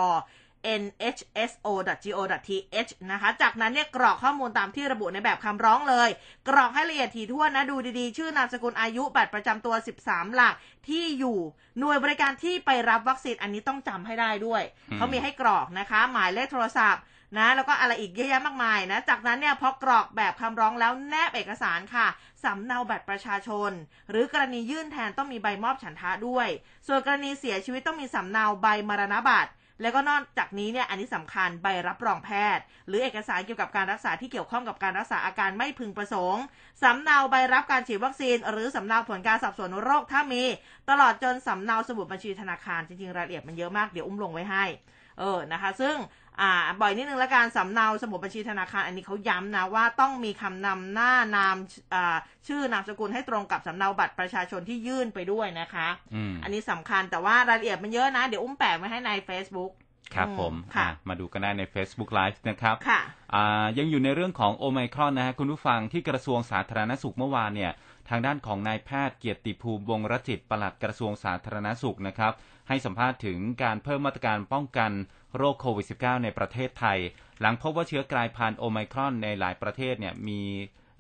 [1.66, 6.10] nhso.go.th นะคะ จากนั้นเนี่ยกรอกข้อมูลตามที่ระบุในแบบคำร้องเลย
[6.50, 10.56] กรอกให้ละเอียดถี่ถ้วนนะ ดูดีๆ ชื่อนามสกุลอายุ บัตรประจำตัว 13 หลัก
[10.88, 11.38] ที่อยู่
[11.80, 17.04] หน่วยบริการที่ไปรับวัคซีน อันนี้ต้องจำให้ได้ด้วยอืมเขามีให้กรอกนะคะ หมายเลขโทรศัพท์
[17.38, 22.08] นะแล้วก็อะไรอีกเยอะแยะมากมายนะ จากนั้นเนี่ยพอกรอกแบบคำร้องแล้วแนบเอกสารค่ะ
[22.44, 23.72] สำเนาบัตรประชาชน
[24.10, 26.48] หรือกรณียื่นแทนต้องมีใบมอบฉันทะด้วย
[26.88, 36.44] ส่วนกรณีเสียชีวิตต้องมีสำเนาใบมรณบัตร แล้วก็นอกจากนี้เนี่ยอันนี้สำคัญใบรับรองแพทย์ หรือเอกสารเกี่ยวกับการรักษาที่เกี่ยวข้องกับการรักษาอาการไม่พึงประสงค์
[36.84, 40.44] สำเนาใบรับการฉีดวัคซีน หรือสำเนาผลการสอบสวนโรคถ้ามี
[40.90, 44.66] ตลอดจนสำเนาสมุดบัญชีธนาคารจริงๆรายละเอียดมันเยอะมากเดี๋ยวอุ้มลงไว้ให้
[45.20, 45.96] เออนะคะ ซึ่ง
[46.42, 51.56] อ่าบ่อยนิดนึงละกันสำเนาสมุดบัญชีธนาคารอันนี้เขาย้ำนะว่าต้องมีคำนำหน้านาม
[51.94, 59.72] อ่าชื่อนามสกุลให้ตรงกับสำเนาบัตรประชาชนที่ยื่นไปด้วยนะคะอืมอันนี้สำคัญแต่ว่ารายละเอียดมันเยอะนะ เดี๋ยวอุ้มแปะไว้ให้ใน Facebook
[60.16, 63.02] ครับผมค่ะอะมาดูกันได้ใน Facebook Live นะครับค่ะ
[63.34, 67.72] อ่ายังอยู่ในเรื่องของโอไมครอนนะฮะคุณผู้ฟังที่กระทรวงสาธารณสุขเมื่อวานเนี่ย
[68.10, 72.34] ทางด้านของนายแพทย์เกียรติภูมิวงศ์รจิตปลัดกระทรวงสาธารณสุขนะครับ
[72.68, 74.92] ให้สัมภาษณ์ถึงการเพิ่มมาตรการป้องกัน
[75.38, 77.00] โรคโควิด -19 ในประเทศไทย
[77.42, 80.42] หลังพบว่าเชื้อกลายพันธุ์โอไมครอนในหลายประเทศเนี่ยมี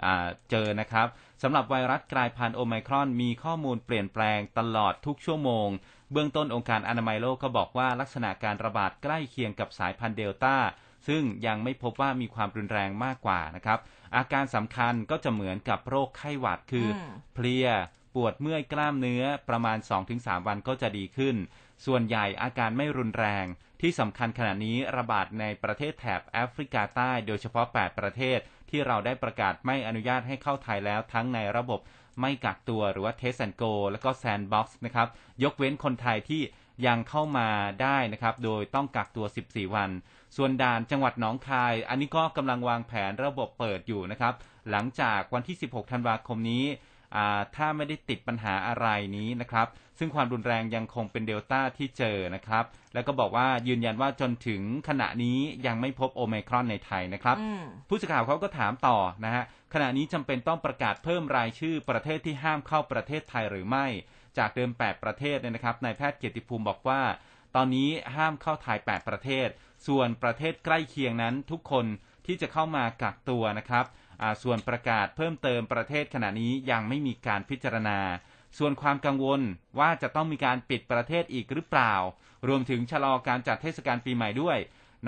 [0.03, 1.07] อ่าเจอนะครับ
[1.43, 5.67] สำหรับไวรัสกลายพันธุ์โอไมครอนมีข้อมูลเปลี่ยนแปลงตลอดทุกชั่วโมง
[6.11, 10.55] เบื้องต้นองค์การอนามัยโลกก็บอกว่าลักษณะการระบาดใกล้เคียงกับสายพันธุ์เดลต้า
[11.07, 13.79] ซึ่งยังไม่พบว่ามีความรุนแรงมากกว่านะครับ
[14.15, 17.67] อาการสำคัญก็จะเหมือนกับโรคไข้หวัดคืออมเพลีย
[18.15, 19.77] ปวดเมื่อยกล้ามเนื้อประมาณ
[20.11, 21.35] 2-3 วันก็จะดีขึ้น
[21.85, 23.45] ส่วนใหญ่อาการไม่รุนแรง
[23.81, 28.39] ที่สำคัญขณะนี้ระบาดในประเทศแถบแอฟริกาใต้ โดยเฉพาะ 8 ประเทศ
[28.69, 31.79] ที่เราได้ประกาศไม่อนุญาตให้เข้าไทยแล้วทั้งในระบบ
[32.21, 35.07] ไม่กักตัวหรือว่า Test and Go แล้วก็ Sandbox นะครับ
[35.43, 36.41] ยกเว้นคนไทยที่
[36.87, 37.49] ยังเข้ามา
[37.81, 39.89] ได้นะครับ โดยต้องกักตัว 14 วัน
[40.37, 44.33] ส่วนด่านจังหวัดหนองคาย อันนี้ก็กำลังวางแผนระบบเปิดอยู่นะครับ
[44.71, 46.65] หลังจากวันที่ 16 ธันวาคมนี้
[47.55, 49.67] ถ้าไม่ได้ติดปัญหาอะไรนี้นะครับ
[50.03, 57.37] ซึ่งความรุนแรงยังคงเป็นเดลต้าที่เจอนะครับ แล้วก็บอกว่ายืนยันว่าจนถึงขณะนี้ยังไม่พบโอไมครอนในไทยนะครับ
[57.87, 63.85] ผู้สื่อข่าวเขาก็ถามต่อนะฮะขณะนี้จำเป็นต้องประกาศเพิ่มรายชื่อประเทศที่ห้ามเข้าประเทศไทยหรือไม่
[64.37, 67.01] จากเดิม 8 ประเทศเนี่ยนะครับนายแพทย์เกียรติภูมิบอกว่า
[67.55, 69.47] ตอนนี้ห้ามเข้าไทย 8 ประเทศ
[69.87, 71.85] ส่วนประเทศใกล้เคียงนั้นทุกคน
[72.25, 73.85] ที่จะเข้ามากักตัวนะครับ
[74.43, 77.99] ส่วนประกาศเพิ่มเติมประเทศขณะนี้ยังไม่มีการพิจารณา
[78.57, 79.41] ส่วนความกังวล
[79.79, 81.93] ว่าจะต้องมีการปิดประเทศอีกหรือเปล่า
[82.47, 84.57] รวมถึงชะลอการจัดเทศกาลปีใหม่ด้วย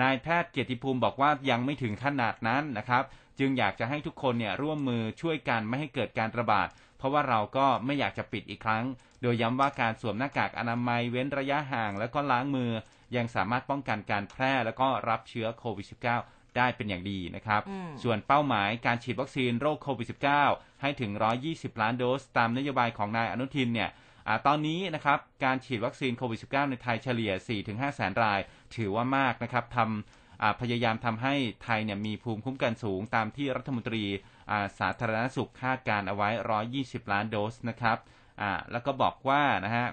[0.02, 3.04] นายแพทย์เกียรติภูมิบอกว่ายังไม่ถึงขนาดนั้นนะครับ
[3.38, 8.84] จึงอยากจะให้ทุกคนเนี่ยร่วมมือช่วยกันไม่ให้เกิดการระบาด เพราะว่าเราก็ไม่อยากจะปิดอีกครั้ง
[9.22, 12.70] โดยย้ำว่าการสวมหน้ากากอนามัยเว้นระยะห่าง แล้วก็ล้างมือ
[13.16, 15.86] ยังสามารถป้องกันการแพร่แล้วก็รับเชื้อโควิด
[16.20, 17.62] -19 ได้เป็นอย่างดีนะครับ
[18.02, 20.06] ส่วนเป้าหมายการฉีดวัคซีนโรคโควิด
[20.42, 21.12] -19 ให้ถึง
[21.46, 23.90] 120 ล้านโดส ตามนโยบายของนายอนุทินเนี่ย
[24.28, 27.32] อตอนนี้นะครับการฉีดวัคซีนโควิด -19 ในไทยเฉลี่ย
[27.64, 28.40] 4-5 แสนราย
[28.76, 34.04] ถือว่ามากนะครับทำพยายามทำให้ไทยเนี่ยมีภูมิคุ้มกันสูง ตามที่รัฐมนตรี
[34.78, 36.28] สาธารณสุขคาดการเอาไว้
[36.70, 37.98] 120 ล้านโดสนะครับ
[38.72, 39.86] แล้วก็บอกว่านะฮะ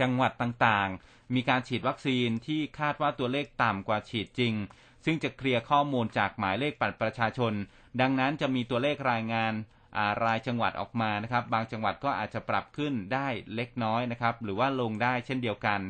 [0.00, 4.54] จังหวัดต่างๆ มีการฉีดวัคซีนที่คาดว่าตัวเลขต่ำกว่าฉีดจริง
[5.04, 7.52] ซึ่งจะเคลียร์ข้อมูลจากหมายเลขบัตรประชาชน
[8.00, 9.52] ดังนั้นจะมีตัวเลขรายงาน
[10.24, 15.80] รายจังหวัดออกมานะครับ บางจังหวัดก็อาจจะปรับขึ้นได้เล็กน้อยนะครับ หรือว่าลงได้เช่นเดียวกัน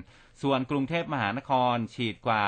[0.43, 2.45] ส่วนกรุงเทพมหานครฉีดกว่า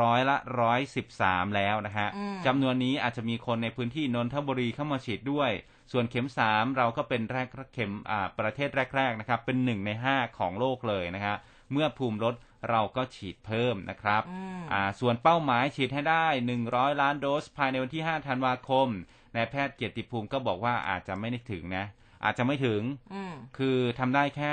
[0.00, 2.08] ร้อยละร้อยสิบสามแล้วนะฮะ
[2.46, 5.50] จำนวนนี้อาจจะมีคนในพื้นที่นนทบุรีเข้ามาฉีดด้วย
[5.92, 7.92] ส่วนเข็มสามเราก็เป็นแรกเข็ม
[8.38, 11.36] ประเทศแรก ๆนะครับ เป็นหนึ่งในห้าของโลกเลยนะฮะ
[11.72, 12.34] เมื่อภูมิลด
[12.70, 14.22] เราก็ฉีดเพิ่มนะครับ
[14.72, 16.26] อ่าส่วนเป้าหมายฉีดให้ได้
[16.64, 18.88] 100 ล้านโดสภายในวันที่ 5 ธันวาคม
[19.36, 21.86] นายแพทย์เกียรติภูมิก็บอกว่าอาจจะไม่ได้ถึงนะ
[22.24, 22.82] อาจจะไม่ถึง
[23.58, 24.52] คือทำได้แค่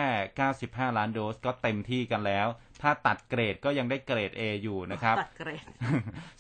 [0.50, 2.48] 95 ล้านโดสก็เต็มที่กันแล้ว
[2.82, 5.64] ถ้าตัดเกรดก็ยังได้เกรด A อยู่นะครับ ตัดเกรด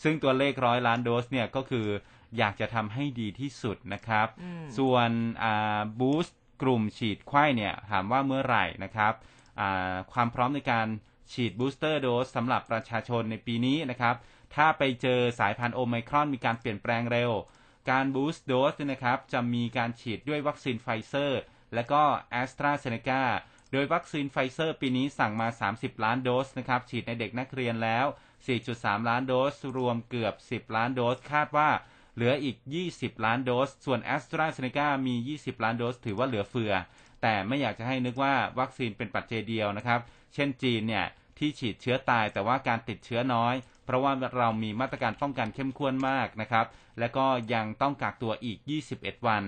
[0.03, 1.87] ซึ่งตัวเลขร้อยล้านโดสเนี่ยก็คือ
[2.37, 4.27] อยากจะทำให้ดีที่สุดนะครับ
[4.77, 5.09] ส่วน
[5.99, 9.13] boost กลุ่มฉีดไขว้เนี่ยถามว่าเมื่อไหร่นะครับ
[10.13, 10.87] ความพร้อมในการ
[11.33, 14.15] ฉีด booster dose สำหรับประชาชนในปีนี้นะครับ
[14.55, 17.31] ถ้าไปเจอสายพันธุ์โอไมครอนมีการเปลี่ยนแปลงเร็ว
[17.89, 21.41] การ boost dose นะครับจะมีการฉีดด้วยวัคซีนไฟเซอร์
[21.73, 23.23] และก็แอสตราเซเนกา
[23.71, 28.05] โดยวัคซีนไฟเซอร์ปีนี้สั่งมา 30 ล้านโดสนะครับฉีดในเด็กนักเรียนแล้ว
[28.57, 31.69] 4.3 ล้านโดส รวมเกือบ 10 ล้านโดส คาดว่า
[32.15, 32.57] เหลืออีก
[32.91, 36.73] 20 ล้านโดส ส่วนแอสตราเซเนกามี 20 ล้านโดส ถือว่าเหลือเฟือ
[37.21, 39.99] แต่ไม่อยากจะให้นึกว่าวัคซีนเป็นปัจเจเดียวนะครับ
[40.33, 41.05] เช่นจีนเนี่ย
[41.39, 46.65] ที่ฉีดเชื้อตายแต่ว่าการติดเชื้อน้อย เพราะว่าเรามีมาตรการป้องกันเข้มข้นมากนะครับ
[46.99, 48.57] และก็ยังต้องกักตัวอีก
[48.93, 49.43] 21 วัน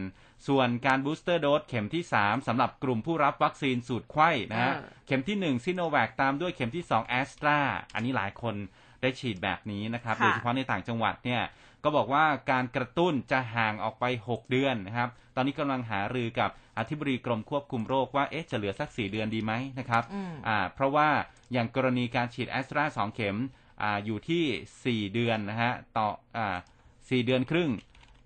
[0.48, 4.74] ส่วนการบูสเตอร์โดสเข็มที่ 3สำหรับกลุ่มผู้รับวัคซีนสูตรไข้นะฮะ
[5.08, 7.58] เข็มที่ 1ซิโนแวคตามด้วยเข็มที่2แอสตรา
[7.94, 8.56] อันนี้หลายคน
[9.02, 11.42] ได้ฉีดแบบนี้นะครับโดยเฉพาะในต่างจังหวัดเนี่ย
[11.84, 20.04] ก็บอกว่าการกระตุ้นจะห่างออกไป 6 เดือนนะครับ ตอนนี้กำลังหารือกับอธิบดีกรมควบคุมโรคว่าเอ๊ะจะเหลือสัก 4 เดือนดีไหมนะครับ
[20.48, 21.08] อ่าเพราะว่า
[21.56, 23.38] อย่างกรณีการฉีดแอสตราสองเข็ม
[23.82, 26.58] ออยู่ที่ 4 เดือนนะฮะต่ออ่า
[27.10, 27.72] สี่เดือนครึ่ง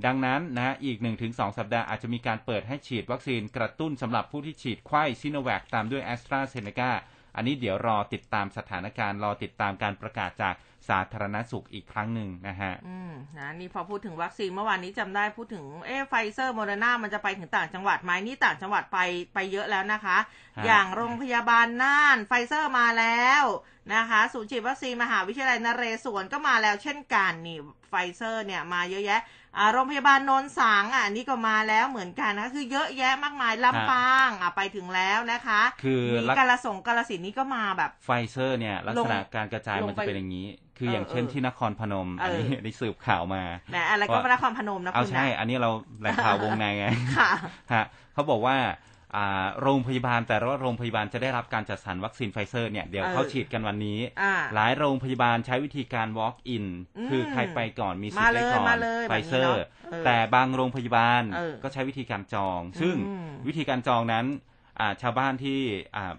[0.06, 6.92] ดังนั้นนะฮะอีก 1-2 สัปดาห์อาจจะมีการเปิดให้ฉีดวัคซีนกระตุ้นสำหรับผู้ที่ฉีดไขว้ซิโนแวคตามด้วยแอสตราเซเนกา
[7.36, 10.56] อันนี้เดี๋ยวรอติดตามสถานการณ์รอติดตามการประกาศจาก
[10.89, 18.98] สาธารณสุขอีกครั้งหนึ่งนะฮะอืมนะนี่พอพูดถึงวัคซีนเมื่อวานนี้จำได้พูดถึงเอ๊ไฟเซอร์โมเดอร์นามันจะไปถึงต่างจังหวัดไหมนี่ต่างจังหวัดไป
[19.34, 20.18] ไปเยอะแล้วนะคะ
[20.65, 23.44] อย่างโรงพยาบาลน่านไฟเซอร์มาแล้ว
[23.96, 29.22] นะคะศูนย์ฉีดวัคซีนมหาวิทยาลัยนเรศวรก็มาแล้วเช่นกันนี่ไฟเซอร์เนี่ยมาเยอะแยะ
[29.58, 40.48] อ่าโรงพยาบาลโนนสังอะนี่ก็มาแล้วเหมือนกันนะคือเยอะแยะมากมายลำปางอะไปถึงแล้วนะคะ คือมีกาฬสงกาฬสินธุ์นี่ก็มาแบบไฟเซอร์เนี่ยลักษณะการกระจายมันจะเป็นอย่างนี้
[40.80, 43.44] คืออย่างเช่นที่นครพนม อันนี้ได้สืบข่าวมา
[43.76, 45.70] นะอะไรก็นครพนมนะคุณเอาใช่ อันนี้เรา
[46.02, 46.86] แหล่งข่าววงในไง
[47.18, 47.32] ค่ะ
[47.74, 48.58] ฮะเขาบอกว่า
[49.15, 56.65] อ่าโรงพยาบาลแต่ว่าโรงพยาบาลจะได้รับการจัดสรรวัคซีนไฟเซอร์เนี่ยเดี๋ยวเออเขาฉีดกันวันนี้อ่าหลายโรงพยาบาลใช้วิธีการ walk in
[56.98, 64.26] อืมคือใครไปก่อนมีสิทมาธิ์เลได้ยก่อนมาเลยไฟแบบนี้เซอเนร์อะเออแต่บางโรงพยาบาลเออก็ใช้วิธีการจอง ซึ่งอืมวิธีการจองนั้น
[64.80, 65.60] อ่าชาวบ้านที่
[65.96, 66.13] อ่า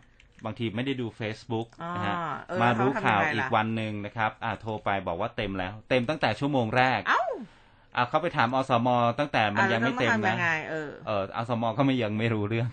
[0.45, 2.15] บางทีไม่ได้ดู Facebook อ่านะฮะ
[2.49, 7.23] เออมารู้เขาทำข่าวยังไงล่ะอีกวันหนึ่งนะครับอ่าโทรไปบอกว่าเต็มแล้ว เต็มตั้งแต่ชั่วโมงแรกเอ้า
[7.97, 12.69] อ่าเขาไปถามอสม ตั้งแต่มันอะยังไม่เต็มแล้วต้องนะทำยังไงเออเอออสมก็ไม่ยังไม่รู้เรื่อง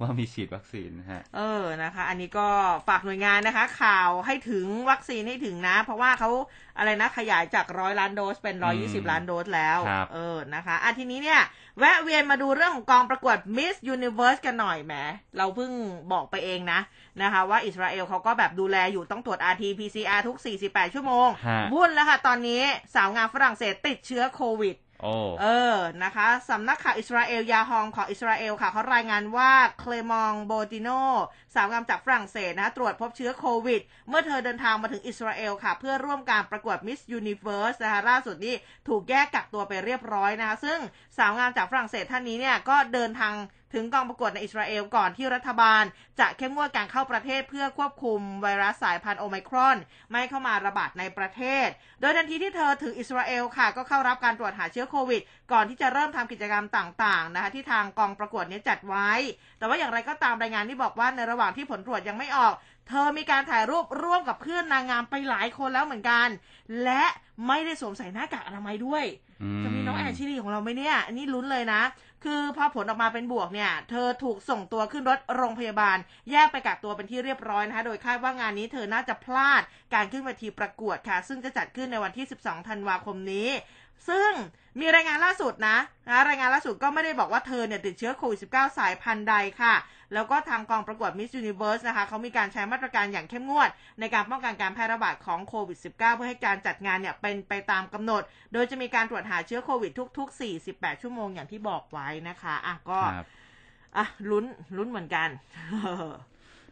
[0.00, 2.48] ว่ามีฉีดวัคซีนนะฮะ เออนะคะ อันนี้ก็
[2.88, 6.30] ฝากหน่วยงานนะคะ ข่าวให้ถึงวัคซีนให้ถึงนะ เพราะว่าเขา
[6.78, 11.40] อะไรนะขยายจากร้อยล้านโดสเป็นร้อยี่สิบล้านโดสแล้วครับเออนะคะอะทีนี้เนี่ย
[11.78, 14.94] แวะเวียนมาดูเรื่องของกองประกวด Miss Universe กันหน่อยแหม
[15.36, 15.72] เราเพิ่ง
[16.12, 16.80] บอกไปเองนะ
[17.22, 20.36] นะคะ ว่าอิสราเอลเขาก็แบบดูแลอยู่ต้องตรวจ RT PCR ทุก
[20.66, 22.62] 48 ชั่วโมงฮะวุ่นแล้วค่ะตอนนี้
[22.94, 30.88] สาวงามฝรั่งเศสติดเชื้อโควิด โอ้เออนะคะสำนักข่าวอิสราเอลฮายอมของอิสราเอลค่ะเขารายงานว่าเคลมองโบติโน
[31.54, 38.54] สาวงามจากฝรั่งเศสนะคะตรวจพบเชื้อโควิด เมื่อเธอเดินทางมาถึงอิสราเอลค่ะ เพื่อร่วมการประกวด Miss Universe นะคะล่าสุดนี้
[38.88, 40.78] ถูกแยกกักตัวไปเรียบร้อยนะคะซึ่ง
[41.18, 43.34] สาวงามจากฝรั่งเศสท่านนี้เนี่ยก็เดินทาง
[43.72, 45.82] ถึงกองประกวดในอิสราเอลก่อนที่รัฐบาล
[46.20, 49.76] จะเข้มงวดการเข้าประเทศเพื่อควบคุมไวรัสสายพันธุ์โอไมครอน
[50.08, 51.68] ไม่ให้เข้ามาระบาดในประเทศ
[52.00, 59.10] โดยทันทีที่เธอถึงอิสราเอลค่ะ ก็เข้ารับการตรวจหาเชื้อโควิด ก่อนที่จะเริ่มทำกิจกรรมต่างๆนะคะที่ทางกองประกวดเนี้จัดไว้
[59.58, 62.54] แต่ว่าอย่างไรก็ตามรายงานที่บอกว่าในระหว่างที่ผลตรวจยังไม่ออก
[62.88, 66.28] เธอมีการถ่ายรูปร่วมกับเพื่อนนางงามไปหลายคนแล้วเหมือนกัน
[66.84, 67.04] และ
[67.46, 69.04] ไม่ได้สวมใส่หน้ากากอนามัยด้วย
[69.64, 71.82] จะมีน้องแอนชิลีของเราไหมเนี่ย อันนี้ลุ้นเลยนะ
[72.24, 75.98] คือพอผลออกมาเป็นบวกเนี่ย เธอถูกส่งตัวขึ้นรถโรงพยาบาล
[76.30, 79.62] แยกไปกักตัวเป็นที่เรียบร้อยนะคะโดยคาดว่างานนี้เธอน่าจะพลาด
[79.94, 83.48] การขึ้นเวทีประกวดค่ะ ซึ่งจะจัดขึ้นในวันที่ 12 ธันวาคมนี้
[84.08, 84.30] ซึ่ง
[84.80, 89.74] มีรายงานล่าสุดนะนะรายงานล่าสุดก็ไม่ได้บอกว่าเธอเนี่ยติดเชื้อโควิด -19 สายพันธุ์ใดค่ะ
[90.14, 103.26] แล้วก็ทางกองประกวด Miss Universe นะคะเขามีการใช้มาตรการอย่างเข้มงวด ในการป้องกันการแพร่ระบาดของโควิด -19 เพื่อให้การจัดงานเนี่ยเป็นไปตามกำหนด โดยจะมีการตรวจหาเชื้อโควิดทุก ๆ 48 ชั่วโมงอย่างที่บอกไว้นะคะอะก็ครับ
[103.96, 104.44] อะลุ้น
[104.76, 105.28] ลุ้นเหมือนกัน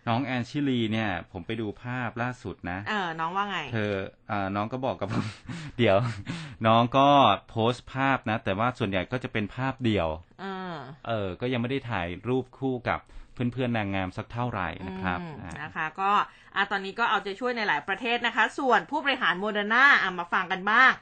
[0.08, 3.92] น้องแอนชิลีเนี่ย ผมไปดูภาพล่าสุดนะ เออ น้องว่าไง เธอ
[4.28, 5.24] เอ่อน้องก็บอกกับผม
[5.78, 5.96] เดี๋ยว
[6.66, 7.08] น้องก็
[7.48, 10.08] โพสต์ภาพนะ แต่ว่าส่วนใหญ่ก็จะเป็นภาพเดี่ยว
[10.40, 10.76] เออ
[11.08, 13.00] เออ ก็ยังไม่ได้ถ่ายรูปคู่กับ
[13.52, 16.10] เพื่อนๆนางงามสักเท่าไหร่นะครับอืมอ่านะคะ ก็
[16.56, 20.92] อะตอนนี้ก็เอาใจช่วยในหลายประเทศนะคะ ส่วนผู้บริหารโมเดอร์นาอะมาฟังกันบ้าง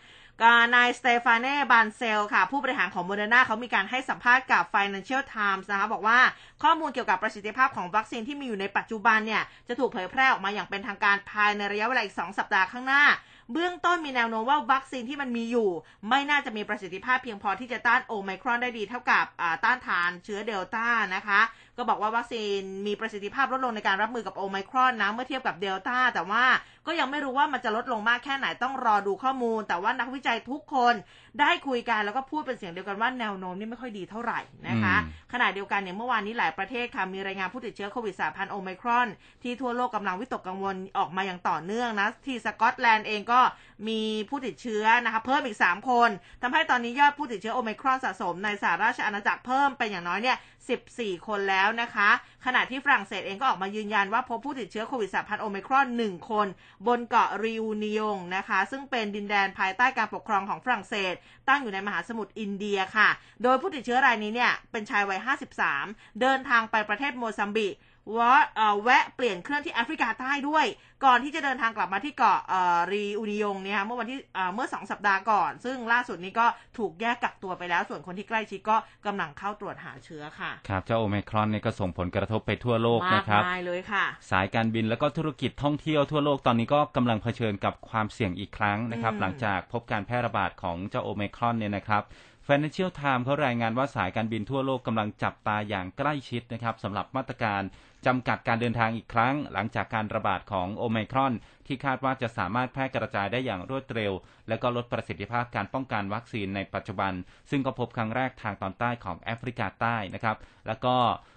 [0.43, 6.19] ก็นายสเตฟานเน่บานเซลค่ะ ผู้บริหารของโมเดอร์นาเขามีการให้สัมภาษณ์กับ Financial Times นะคะ บอกว่า
[6.63, 13.05] ข้อมูลเกี่ยวกับประสิทธิภาพของวัคซีนที่มีอยู่ในปัจจุบันเนี่ย จะถูกเผยแพร่ออกมาอย่างเป็นทางการภายในระยะเวลาอีก 2 สัปดาห์ข้างหน้า
[13.53, 15.69] เบื้องต้นมีแนวโน้มว่าวัคซีนที่มันมีอยู่
[16.09, 19.25] ไม่น่าจะมีประสิทธิภาพเพียงพอที่จะต้านโอไมครอนได้ดีเท่ากับ
[19.65, 21.41] ต้านทานเชื้อเดลต้านะคะ
[21.79, 26.45] ก็บอกว่าวัคซีนมีประสิทธิภาพลดลงในการรับมือกับโอไมครอนนะเมื่อเทียบกับเดลต้าแต่ว่า
[26.87, 30.95] ก็ยังไม่รู้ว่ามันจะลดลงมากแค่ไหนต้องรอดูข้อมูล แต่ว่านักวิจัยทุกคน
[31.41, 39.09] ได้คุยกันแล้วก็พูดเป็นเสียงเดียวกันว่าแนวโน้มนี่ไม่ค่อยดีเท่าไหร่นะคะอืมขณะเดียวกันเนี่ยเมื่อวานนี้หลายประเทศค่ะมีรายงานผู้ติดเชื้อโควิดสายพันธุ์โอไมครอน
[39.43, 43.41] ที่ทั่วโลกกำลังวิตกกังวลออกมาอย่างต่อเนื่องนะที่สกอตแลนด์เองก็
[43.89, 46.11] มีผู้ติดเชื้อนะคะเพิ่มอีก 3 คน
[46.43, 50.39] ทำให้ตอนนี้ยอดผู้ติดเชื้อโอไมครอนสะสมในสหราชอาณาจักรเพิ่มเป็นอย่างน้อยเนี่ย
[50.83, 52.11] 14 คนแล้วนะคะ
[52.47, 56.47] ขณะที่ฝรั่งเศสเองก็ออกมายืนยันว่าพบผู้ติดเชื้อโควิดสายพันธุ์โอไมครอน 1 คน
[56.87, 61.15] บนเกาะริูนิยงนะคะ ซึ่งเป็นดินแดนภายใต้การปกครองของฝรั่งเศส
[61.49, 63.09] ตั้งอยู่ในมหาสมุทรอินเดียค่ะ
[63.43, 65.21] โดยผู้ติดเชื้อรายนี้เนี่ยเป็นชายวัย
[65.69, 67.75] 53 เดินทางไปประเทศโมซัมบิก
[68.19, 70.67] ว่าเอ่อแวะเปลี่ยนเครื่องที่แอฟริกาใต้ด้วย
[71.05, 76.47] ก่อนที่จะเดินทางกลับมาที่เกาะเอ่อรีอูนิยงเนี่ยเมื่อวันที่เอ่อเมื่อสองสัปดาห์ก่อน ซึ่งล่าสุดนี้ก็
[76.79, 92.05] ถูกแยกกักตัวไปแล้ว ส่วนคนที่ใกล้ชิดก็กำลังเข้าตรวจหาเชื้อค่ะ ครับ เจ้าโอไมครอนเนี่ยก็ส่งผลกระทบไปทั่วโลกมากนะครับมายเลยค่ะ สายการบินแล้วก็ธุรกิจท่องเที่ยวทั่วโลกตอนนี้ก็กำลังเผชิญกับความเสี่ยงอีกครั้งนะครับอืมหลังจากพบการแพร่ระบาดของเจ้าโอไมครอนเนี่ยนะครับ
[92.47, 97.63] Financial Times เขารายงานว่าสายการบินทั่วโลกกำลังจับตาอย่างใกล้ชิดนะครับสำหรับมาตรการ
[98.07, 101.35] จำกัดการเดินทางอีกครั้ง หลังจากการระบาดของโอไมครอน
[101.67, 104.13] ที่คาดว่าจะสามารถแพร่กระจายได้อย่างรวดเร็ว
[104.49, 107.13] และก็ลดประสิทธิภาพการป้องกันวัคซีนในปัจจุบัน
[107.51, 110.97] ซึ่งก็พบครั้งแรกทางตอนใต้ของแอฟริกาใต้นะครับ แล้วก็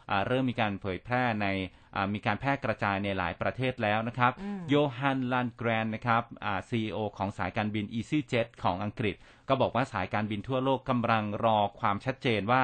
[0.10, 1.48] อ่าเริ่มมีการเผยแพร่ใน
[1.96, 9.16] อ่ามีการแพร่กระจายในหลายประเทศแล้วนะครับอืมโยฮันลันแกรนนะครับอ่าซีอของสายการบิน EasyJet ของอังกฤษ
[9.50, 12.64] ก็บอกว่าสายการบินทั่วโลกกำลังรอความชัดเจนว่า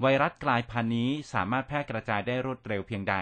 [0.00, 3.16] ไวรัสกลายพันธุ์นี้สามารถแพร่กระจายได้รวดเร็วเพียงใด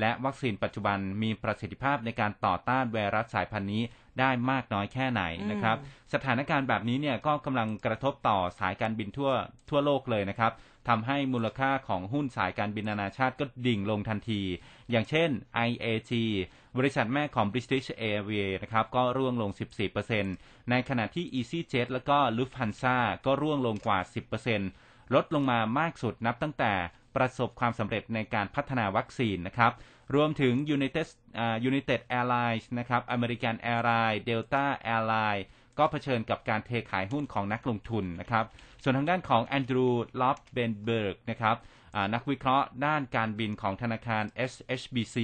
[0.00, 3.82] และวัคซีนปัจจุบันมีประสิทธิภาพในการต่อต้านไวรัสสายพันธุ์นี้
[4.18, 5.76] ได้มากน้อยแค่ไหนนะครับ
[6.14, 9.32] สถานการณ์แบบนี้เนี่ยก็กำลังกระทบต่อสายการบินทั่ว
[9.70, 10.52] ทั่วโลกเลยนะครับ
[10.88, 14.42] ทำให้มูลค่าของหุ้นสายการบินนานาชาติก็ดิ่งลงทันที
[14.90, 15.30] อย่างเช่น
[15.68, 16.12] IAG
[16.78, 19.50] บริษัทแม่ของ British Airways นะครับก็ร่วงลง
[20.10, 26.72] 14%ในขณะที่ EasyJet แล้วก็ Lufthansa ก็ร่วงลงกว่า 10% ลดลงมามากสุดนับตั้งแต่
[27.16, 29.72] ประสบความสำเร็จในการพัฒนาวัคซีนนะครับ
[30.14, 31.06] รวมถึง United
[31.68, 35.44] United Airlines นะครับ American Airlines Delta Airlines
[35.78, 38.44] ก็เผชิญกับการเทขายหุ้นของนักลงทุนนะครับ
[38.82, 41.56] ส่วนทางด้านของแอนดรูว์ลอฟเบนเบิร์กนะครับ
[42.14, 45.16] นักวิเคราะห์ด้านการบินของธนาคาร SHBC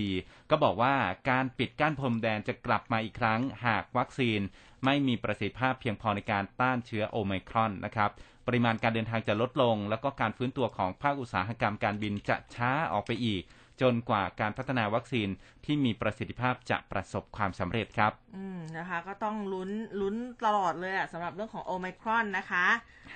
[0.50, 0.94] ก็บอกว่า
[1.30, 4.40] การปิดกั้นพรมแดนจะกลับมาอีกครั้งหากวัคซีน
[4.84, 8.10] ไม่มีประสิทธิภาพเพียงพอในการต้านเชื้อโอไมครอนนะครับ
[8.46, 13.42] ปริมาณการเดินทางจะลดลง แล้วก็การฟื้นตัวของภาคอุตสาหกรรมการบินจะช้าออกไปอีก
[13.82, 15.28] จนกว่าการพัฒนาวัคซีน
[15.64, 22.66] ที่มีประสิทธิภาพจะประสบความสำเร็จครับ อืมนะคะ ก็ต้องลุ้นลุ้นตลอดเลยอะสำหรับเรื่องของโอไมครอนนะคะ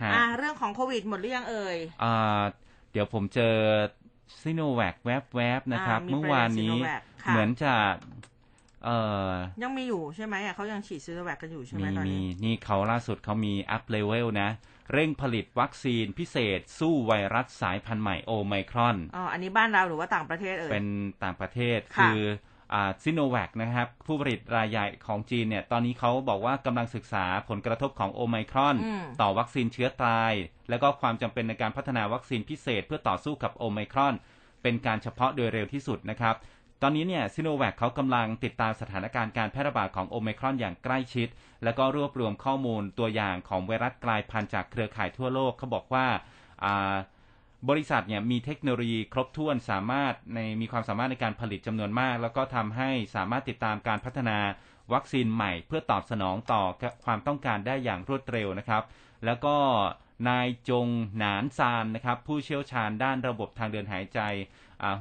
[0.01, 2.43] ฮะอ่าเรื่องของโควิดหมดหรือยังเอ่ยอ่า
[2.93, 3.55] เดี๋ยวผมเจอ
[4.43, 7.75] ซิโนแวคแวบๆนะครับอ่ามีเมื่อวานนี้ประเด็น Sinovac ค่ะเหมือนจะ
[8.85, 9.31] เอ่อ
[9.63, 14.51] ยังมีอยู่ใช่ไหมอะเขายังฉีดซีโนแวคกันอยู่ใช่ไหมมีตอนมีนี้ นี่เขาล่าสุดเขามี up level นะ
[14.93, 20.87] เร่งผลิตวัคซีนพิเศษ สู้ไวรัสสายพันธุ์ใหม่โอไมครอน อ๋อ อันนี้บ้านเราหรือว่าต่างประเทศเอ่ย เป็น
[21.25, 22.21] ต่างประเทศค่ะ คือ
[23.03, 30.33] ซิโนแวคนะครับ ผู้ผลิตรายใหญ่ของจีนเนี่ย ตอนนี้เขาบอกว่ากำลังศึกษาผลกระทบของโอไมครอน อืม ต่อวัคซีนเชื้อตาย
[30.71, 34.15] แล้วก็ความจำเป็นในการพัฒนาวัคซีนพิเศษเพื่อต่อสู้กับโอไมครอน
[34.63, 36.35] เป็นการเฉพาะโดยเร็วที่สุดนะครับ
[36.83, 41.29] ตอนนี้เนี่ยซิโนแวคเขากำลังติดตามสถานการณ์การแพร่ระบาดของโอมครอนอย่างใกล้ชิด
[41.65, 46.07] แล้วก็รวบรวมข้อมูลตัวอย่างของไวรัสกลายพันธุ์จากเครือข่ายทั่วโลกเขาบอกว่า
[47.69, 54.39] บริษัทเนี่ยมีเทคโนโลยีครบถ้วนสามารถในมีความสามารถในการผลิตจำนวนมาก แล้วก็ทำให้สามารถติดตามการพัฒนา
[54.93, 56.63] วัคซีนใหม่เพื่อตอบสนองต่อ
[57.05, 58.83] ความต้องการได้อย่างรวดเร็วนะครับ
[59.25, 59.57] แล้วก็
[60.29, 60.87] นายจง
[61.19, 64.21] หนานซานนะครับผู้เชี่ยวชาญด้านระบบทางเดินหายใจ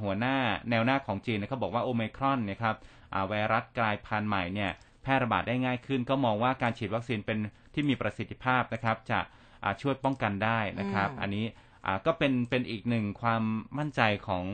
[0.02, 0.36] หัวหน้า
[0.70, 2.76] แนวหน้าของจีนนะครับบอกว่าโอไมครอนเนะครับ
[3.14, 4.70] อ่าไวรัสกลายพันธุ์ใหม่เนี่ย
[5.02, 7.38] แพร่ระบาดได้ง่ายขึ้น ก็มองว่าการฉีดวัคซีนเป็น
[7.74, 9.20] ที่มีประสิทธิภาพนะครับ จะ
[9.64, 11.44] อ่าช่วยป้องกันได้นะครับอืมอันนี้
[11.86, 13.42] อ่าก็เป็นเป็นอีกหนึ่งความ
[13.78, 14.44] มั่นใจของ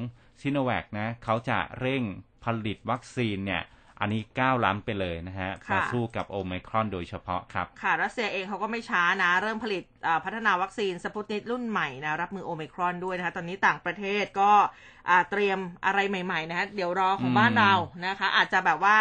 [0.40, 2.02] ซิโนแวคนะเขาจะเร่ง
[2.44, 3.62] ผลิตวัคซีนเนี่ย
[4.04, 14.52] อันนี้ก้าวล้ำไปเลยนะฮะค่ะมาสู้กับโอไมครอนโดยเฉพาะครับ ค่ะ รัสเซียเองเขาก็ไม่ช้านะ เริ่มผลิตอ่าพัฒนาวัคซีนสปุตนิกรุ่นใหม่นะ รับมือโอไมครอนด้วยนะคะ ตอนนี้ต่างประเทศก็
[15.08, 17.72] อ่าเตรียมอะไรใหม่ ๆ นะคะเดี๋ยวรอของอืมบ้านเรา
[18.06, 18.96] นะคะ อาจจะแบบว่า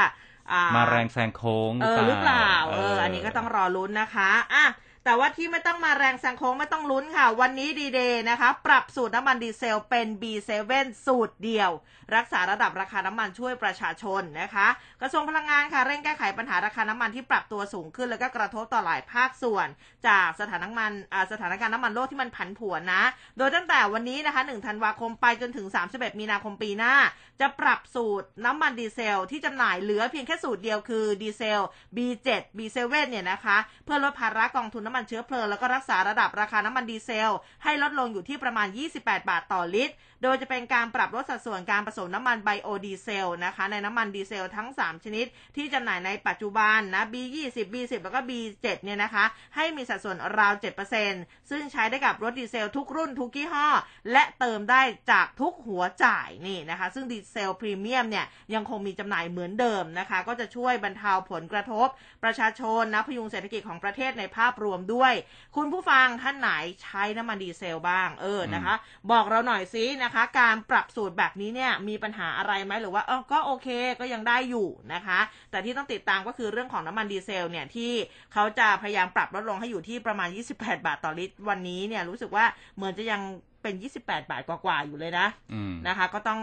[0.52, 4.66] อ่มาแรงแซงโค้งเออหรือเปล่า เออเอันนี้ก็ต้องรอลุ้นนะคะอะ
[5.06, 10.74] แต่ว่าที่ไม่ต้องมาแรงแซงโค้งไม่ต้องลุ้นค่ะ วันนี้ดีเดย์นะคะ ปรับสูตรน้ำมันดีเซลเป็น B7
[11.06, 11.72] สูตรเดียว
[12.16, 14.68] รักษาระดับราคาน้ำมันช่วยประชาชนนะคะ
[15.02, 19.68] กระทรวงพลังงานค่ะ เร่งแก้ไขปัญหาราคาน้ำมันที่ปรับตัวสูงขึ้น แล้วก็กระทบต่อหลายภาคส่วน
[20.08, 20.92] จากสถานน้ำมัน
[21.32, 23.04] สถานการณ์น้ำมันโลกที่มันผันผวนนะ
[23.38, 26.96] โดยตั้งแต่วันนี้นะคะ1ธันวาคมไปจนถึง 31 มีนาคมปีหน้า
[27.42, 31.62] จะปรับสูตรน้ำมันดีเซลที่จำหน่ายเหลือเพียงแค่สูตรเดียวคือดีเซล
[31.96, 37.32] B7 B7 เนี่ยนะคะเพื่อลดภาระกองทุนน้ำมันเชื้อเพลิงแล้วก็รักษาระดับราคาน้ำมันดีเซล
[37.64, 39.94] ให้ลดลงอยู่ที่ประมาณ 28 บาทต่อลิตร
[40.24, 50.54] โดยจะเป็นการปรับลดสัดส่วนการผสมน้ำมันไบโอดีเซลนะคะในน้ำมันดีเซลทั้ง 3 ชนิด ที่จำหน่ายในปัจจุบันนะ B20 B10 แล้วก็ B7 เนี่ยนะคะให้มีสัดส่วนราว
[51.02, 53.68] 7%ซึ่งใช้ได้กับรถดีเซลทุกรุ่นทุกยี่ห้อ
[54.12, 54.82] และเติมได้
[55.12, 61.88] จากทุกหัวจ่ายนี่นะคะ ซึ่งดีเซลพรีเมียมเนี่ยยังคงมีจำหน่ายเหมือนเดิมนะคะ ก็จะช่วยบรรเทาผลกระทบ
[62.24, 65.14] ประชาชนนะพยุงเศรษฐกิจของประเทศในภาพรวมด้วย
[65.56, 66.50] คุณผู้ฟังท่านไหน
[66.84, 68.76] ใช้น้ำมันดีเซลบ้างเออนะคะ
[69.12, 73.68] บอกเราหน่อยซินะคะการปรับสูตรแบบนี้เนี่ยมีปัญหาอะไรไหมหรือว่าเออก็โอเค
[74.00, 75.20] ก็ยังได้อยู่นะคะ
[75.52, 77.92] แต่ที่ต้องติดตามก็คือเรื่องของน้ำมันดีเซลเนี่ยที่
[78.34, 82.46] เขาจะพยายามปรับลดลงให้อยู่ที่ประมาณ 28 บาทต่อลิตร วันนี้เนี่ยรู้สึกว่า
[82.76, 83.22] เหมือนจะยัง
[83.62, 86.42] เป็น 28 บาทกว่าๆอยู่เลยนะอืมนะคะ ก็ต้อง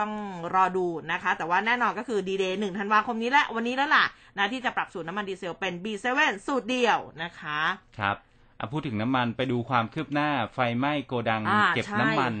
[0.00, 0.12] ต้อง
[0.54, 4.04] รอดูนะคะ แต่ว่าแน่นอนก็คือดีเดย์หนึ่งธันวาคมนี้แหละวันนี้แล้วล่ะ
[4.38, 6.06] นะที่จะปรับสูตรน้ำมันดีเซลเป็น B7
[6.46, 7.60] สูตรเดียวนะคะ
[7.98, 8.16] ครับ
[8.58, 12.34] อะพูดถึงน้ำมันไปดูความคืบหน้าไฟไหม้โกดังอ่าเก็บใช่น้ำมัน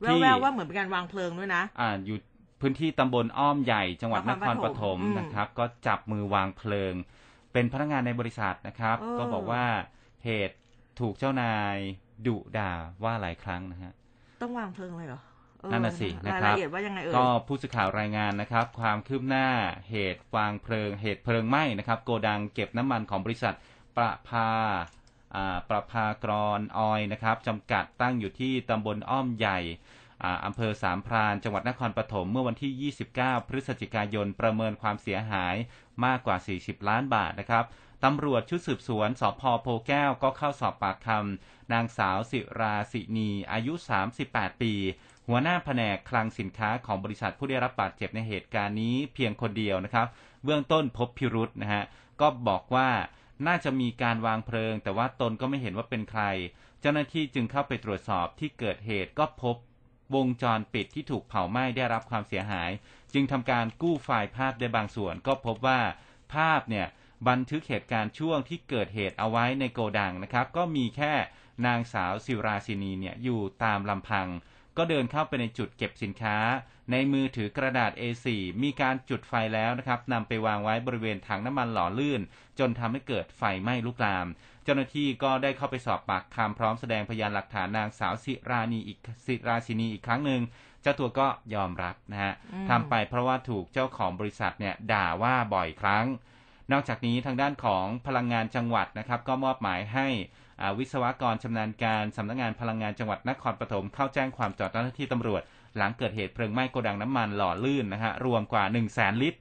[0.00, 2.18] แวที่วๆว่าเหมือนเป็นการวางเพลิงด้วยนะ อ่าอยู่
[2.60, 6.94] พื้นที่ตำบลอ้อมใหญ่จังหวัดนนคครรปปฐฐมมอืมนะครับ ก็จับมือวางเพลิง
[7.52, 9.64] เป็นพนักงานในบริษัทนะครับเออก็บอกว่า
[10.24, 10.56] เหตุ
[11.00, 11.76] ถูกเจ้านาย
[12.26, 12.72] ดุด่า
[13.04, 13.92] ว่าหลายครั้งนะฮะ
[14.42, 15.20] ต้องวางเพลิงเลยเหรอ
[15.60, 19.48] เออนั่นน่ะสินะรายครัละบเอียดว่ายังไงเอ่ยก็ผู้สื่อข่าวรายงานนะครับ ความคืบหน้า
[19.90, 23.54] เหตุวางเพลิง เหตุเพลิงไหม้นะครับ โกดังเก็บน้ำมันของบริษัท
[23.96, 24.74] ประภาอ่า
[25.68, 26.26] ประภาก
[26.58, 29.58] รออยนะครับจำกัดตั้งอยู่ที่ตำบลอ้อมใหญ่
[30.22, 35.54] ออำเภอสามพราน จังหวัดนครปฐมเมื่อวันที่ 29 พฤศจิกายนประเมินความเสียหาย
[36.04, 37.64] มากกว่า 40 ล้านบาทนะครับ
[38.04, 43.72] ตำรวจชุดสืบสวนสพโพแก้วก็เข้าสอบปากคำนางสาวสิราสินีอายุ
[44.18, 44.72] 38 ปี
[45.28, 50.06] หัวหน้าแผนกคลังสินค้าของบริษัทผู้ได้รับบาดเจ็บในเหตุการณ์นี้เพียงคนเดียวนะครับ
[50.44, 51.84] เบื้องต้นพบพิรุษนะฮะ
[52.20, 52.88] ก็บอกว่า
[53.46, 56.22] น่าจะมีการวางเพลิง แต่ว่าตนก็ไม่เห็นว่าเป็นใคร
[56.80, 59.56] เจ้าหน้าที่จึงเข้าไปตรวจสอบที่เกิดเหตุก็พบ
[60.14, 62.70] วงจรปิดที่ถูกเผาไหม้ได้รับความเสียหาย
[63.14, 65.80] จึงทำการกู้ไฟล์ภาพได้บางส่วน ก็พบว่า
[66.34, 66.86] ภาพเนี่ย
[67.28, 71.12] บันทึกเหตุการณ์ช่วงที่เกิดเหตุเอาไว้ในโกดังนะครับ ก็มีแค่
[71.66, 74.28] นางสาวสิราศินีเนี่ยอยู่ตามลำพัง
[74.76, 76.36] ก็เดินเข้าไปในจุดเก็บสินค้า
[76.92, 78.26] ในมือถือกระดาษ A4
[78.62, 82.20] มีการจุดไฟแล้วนะครับนำไปวางไว้บริเวณถังน้ำมันหล่อลื่น
[82.58, 84.26] จนทำให้เกิดไฟไหม้ลุกลาม
[84.64, 90.42] เจ้าหน้าที่ก็ได้เข้าไปสอบปากคำพร้อมแสดงพยานหลักฐานนางสาวสิรานีอีกสิราศินีอีกครั้งหนึ่ง
[90.82, 92.32] เจ้าตัวก็ยอมรับนะฮะ
[92.70, 96.06] ทำไปเพราะว่าถูกเจ้าของบริษัทเนี่ยด่าว่าบ่อยครั้ง
[96.72, 100.06] นอกจากนี้ทางด้านของพลังงานจังหวัดนะครับ ก็มอบหมายให้
[100.78, 105.42] วิศวกรชำนาญการสำนักงานพลังงานจังหวัดนครปฐมเข้าแจ้งความต่อเจ้าหน้าที่ตำรวจ
[105.76, 109.38] หลังเกิดเหตุเพลิงไหม้โกดังน้ำมันหล่อลื่นนะฮะรวมกว่า 1 0 0 0 0แสนลิตร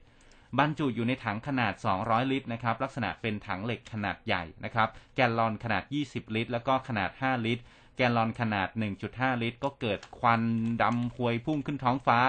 [0.60, 7.64] บรรจุอยู่ในถังขนาด 200 ลิตรนะครับลักษณะเป็นถังเหล็กขนาดใหญ่นะครับแกลลอนขนาด 20 ลิตร แล้วก็ขนาด 5 ลิตร
[7.98, 8.68] แกลลอนขนาด
[9.06, 10.42] 1.5 ลิตร ก็เกิดควัน
[10.82, 12.20] ดำพวยพุ่งขึ้นท้องฟ้า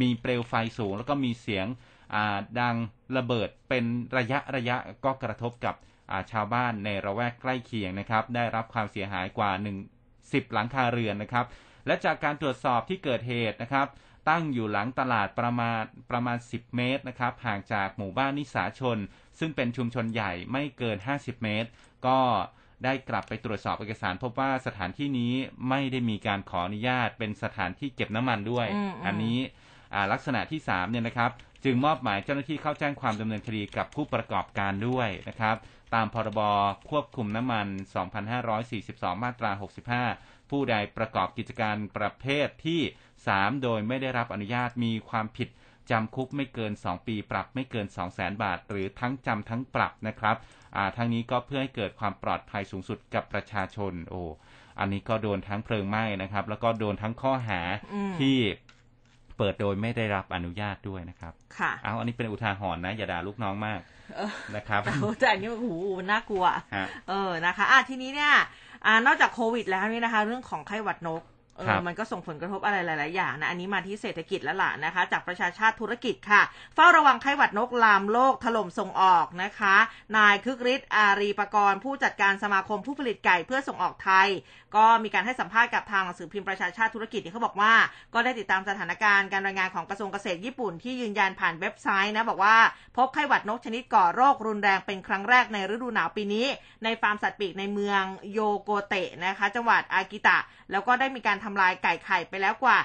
[0.00, 1.66] มีเปลวไฟสูง แล้วก็มีเสียง
[2.60, 2.76] ดัง
[3.16, 3.84] ระเบิดเป็น
[4.18, 9.50] ระยะระยะก็กระทบกับาชาวบ้านในระแวกใกล้เคียงนะครับได้รับความเสียหายกว่า
[10.00, 11.46] 1 10 หลังคาเรือนนะครับ
[11.86, 13.86] และจากการตรวจสอบที่เกิดเหตุนะครับ
[14.28, 18.98] ตั้งอยู่หลังตลาดประมาณประมาณ 10 เมตรนะครับ ห่างจากหมู่บ้านนิสาชน
[19.38, 21.68] ซึ่งเป็นชุมชนใหญ่ไม่เกิน 50 เมตร
[22.06, 22.18] ก็
[22.84, 25.32] ได้กลับไปตรวจสอบเอกสาร พบว่าสถานที่นี้
[25.68, 29.38] ไม่ได้มีการขออนุญาตเป็นสถานที่เก็บน้ำมันด้วยอืมอืมอันนี้
[29.94, 31.30] อ่าลักษณะที่3เนี่ยนะครับ
[31.64, 35.56] จึงมอบหมายเจ้าหน้าที่เข้าแจ้งความดำเนินคดีกับผู้ประกอบการด้วยนะครับ
[35.94, 36.40] ตามพรบ
[36.90, 37.66] ควบคุมน้ำมัน
[38.44, 39.50] 2542 มาตรา
[40.00, 42.80] 65 ผู้ใดประกอบกิจการประเภทที่
[43.22, 45.48] 3 โดยไม่ได้รับอนุญาตมีความผิด
[45.90, 50.36] จำคุกไม่เกิน 2 ปีปรับไม่เกิน 2 0 0 0 0 0บาท หรือทั้งจำทั้งปรับนะครับ
[50.76, 54.20] อ่าทั้งนี้ก็เพื่อให้เกิดความปลอดภัยสูงสุดกับประชาชน โอ้
[54.78, 57.60] อันนี้ก็โดนทั้งเพลิงไหม้นะครับ แล้วก็โดนทั้งข้อหา
[57.94, 58.36] อืมที่
[59.38, 63.80] เปิดโดยไม่ได้รับอนุญาตด้วยนะครับค่ะเอาอันนี้เป็นอุทาหรณ์นะ อย่าด่าลูกน้องมาก
[64.16, 65.66] เออนะครับแต่แต่อันนี้โอ้โห
[65.98, 66.44] มันน่ากลัว
[66.74, 68.32] ฮะเออนะคะ อะทีนี้เนี่ย
[68.86, 71.22] อ่านอกจากโควิดแล้วนี่นะคะ เรื่องของไข้หวัดนก
[71.56, 76.42] เอครัอบมันก็ส่งผลกระทบอะไรหลาย ๆ อย่างนะ อันนี้มาที่เศรษฐกิจแล้วล่ะนะคะ จากประชาชาติธุรกิจค่ะ
[76.74, 79.76] เฝ้าระวังไข้หวัดนกลามโลกถล่มส่งออกนะคะ
[80.16, 84.28] นายคึกฤทธิ์อารีปกรณ์ผู้จัดการสมาคมผู้ผลิตไก่เพื่อส่งออกไทย
[84.76, 87.72] ก็มีการให้สัมภาษณ์กับทางหนังสือพิมพ์ประชาชาติธุรกิจเนี่ยเขาบอกว่า
[88.14, 92.56] ก็ได้ติดตามสถานการณ์การรายงานของกระทรวงเกษตรญี่ปุ่นที่ยืนยันผ่านเว็บไซต์นะบอกว่า
[92.96, 96.46] พบไข้หวัดนกชนิดก่อโรครุนแรงเป็นครั้งแรกในฤดูหนาวปีนี้
[96.84, 100.38] ในฟาร์มสัตว์ปีกในเมืองโยโกเตะนะคะ จังหวัดอากิตะ
[100.72, 102.78] แล้วก็ได้มีการทำลายไก่ไข่ไปแล้วกว่า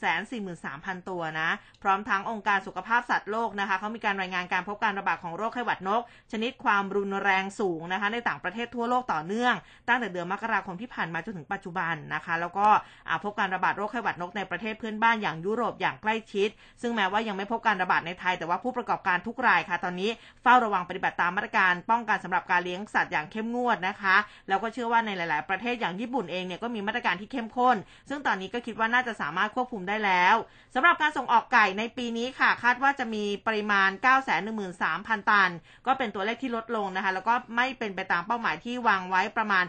[0.00, 1.48] 143,000 ตัวนะ
[1.82, 9.54] พร้อมทั้งองค์การสุขภาพสัตว์โลกนะคะเขามีการรายงานการพบการระบาดของโรคไข้หวัดนก ชนิดความรุนแรงสูงนะคะ ในต่างประเทศทั่วโลกต่อเนื่อง
[9.88, 12.66] ตั้งแต่เดือนมกราคมที่ผ่านมาจนถึงปัจจุบันนะคะ แล้วก็
[13.24, 16.48] พบการระบาดโรคไข้หวัดนกในประเทศเพื่อนบ้านอย่างยุโรปอย่างใกล้ชิด
[16.82, 20.10] ซึ่งแม้ว่ายังไม่พบการระบาดในไทย แต่ว่าผู้ประกอบการทุกรายค่ะ ตอนนี้
[20.42, 24.16] เฝ้าระวังปฏิบัติตามมาตรการ ป้องกันสำหรับการเลี้ยงสัตว์อย่างเข้มงวดนะคะ
[24.48, 27.76] แล้วก็เชื่อว่าในหลาย ๆ ประเทศอย่างญี่ปุ่นเองเนี่ยก็มีมาตรการที่เข้มข้น
[28.08, 30.34] ซึ่งตอนนี้ก็คิดว่าน่าจะสามารถควบคุมได้แล้ว
[30.74, 33.90] สำหรับการส่งออกไก่ในปีนี้ค่ะ คาดว่าจะมีปริมาณ
[34.60, 35.50] 913,000 ตัน
[35.86, 39.64] ก็เป็นตัวเลขที่ลดลงนะคะ แล้วก็ไม่เป็นไปตามเป้าหมายที่วางไว้ประมาณ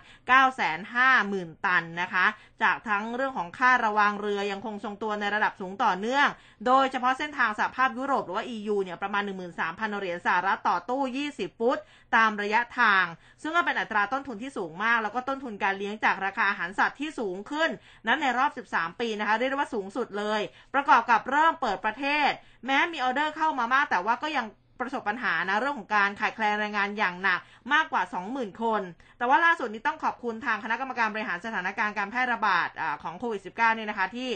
[0.75, 2.25] 950,000 ตันนะคะ
[2.63, 6.27] จากทั้งเรื่องของค่าระวางเรือยังคงทรงตัวในระดับสูงต่อเนื่อง
[6.65, 11.01] โดยเฉพาะเส้นทางสหภาพยุโรปหรือว่า EU เนี่ยประมาณ 13,000 เหรียญสหรัฐต่อตู้
[11.31, 11.77] 20 ฟุต
[12.15, 13.05] ตามระยะทาง
[13.41, 17.69] ซึ่งก็เป็นอัตราต้นทุนที่สูงมาก แล้วก็ต้นทุนการเลี้ยงจากราคาอาหารสัตว์ที่สูงขึ้น
[18.07, 20.41] นั้นในรอบ 13 ปีนะคะเรียกได้ว่าสูงสุดเลย
[20.73, 22.29] ประกอบกับเริ่มเปิดประเทศ
[22.65, 24.47] แม้มีออเดอร์เข้ามามาก แต่ว่าก็ยัง
[24.81, 27.39] ประสบปัญหานะเรื่องของการขาดแคลนแรงงานอย่างหนัก
[27.73, 28.81] มากกว่า 20,000 คน
[29.17, 34.29] แต่ว่าล่าสุดนี้ต้องขอบคุณทางคณะกรรมการบริหารสถานการณ์การแพร่ระบาดอของโควิด -19 เนี่ยนะคะที่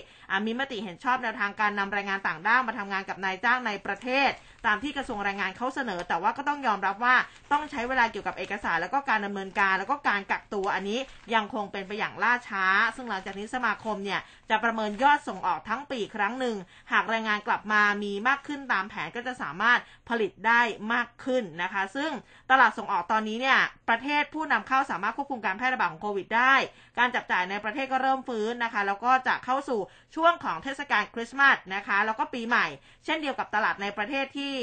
[0.46, 4.30] มีมติเห็นชอบแนวทางการนำแรงงานต่างด้าวมาทำงานกับนายจ้างในประเทศ
[4.66, 7.16] ตามที่กระทรวงแรงงานเขาเสนอ แต่ว่าก็ต้องยอมรับว่า
[7.52, 11.00] ต้องใช้เวลาเกี่ยวกับเอกสาร แล้วก็การดำเนินการ แล้วก็การกักตัวอันนี้
[11.34, 16.56] ยังคงเป็นไปอย่างล่าช้า ซึ่งหลังจากนี้สมาคมเนี่ยจะประเมินยอดส่งออกทั้งปีครั้งหนึ่ง
[16.92, 20.62] หากแรงงานกลับมามีมากขึ้นตามแผนก็จะสามารถผลิตได้
[20.94, 22.12] มากขึ้นนะคะ ซึ่ง
[22.52, 23.60] ตลาดส่งออกตอนนี้เนี่ย
[23.90, 26.56] ประเทศผู้นำเข้าสามารถควบคุมการแพร่ระบาดของโควิดได้
[27.00, 29.80] การจับจ่ายในประเทศก็เริ่มฟื้นนะคะ แล้วก็จะเข้าสู่
[30.16, 32.68] ช่วงของเทศกาลคริสต์มาสนะคะ แล้วก็ปีใหม่
[33.06, 34.54] เช่นเดียวกับตลาดในประเทศที่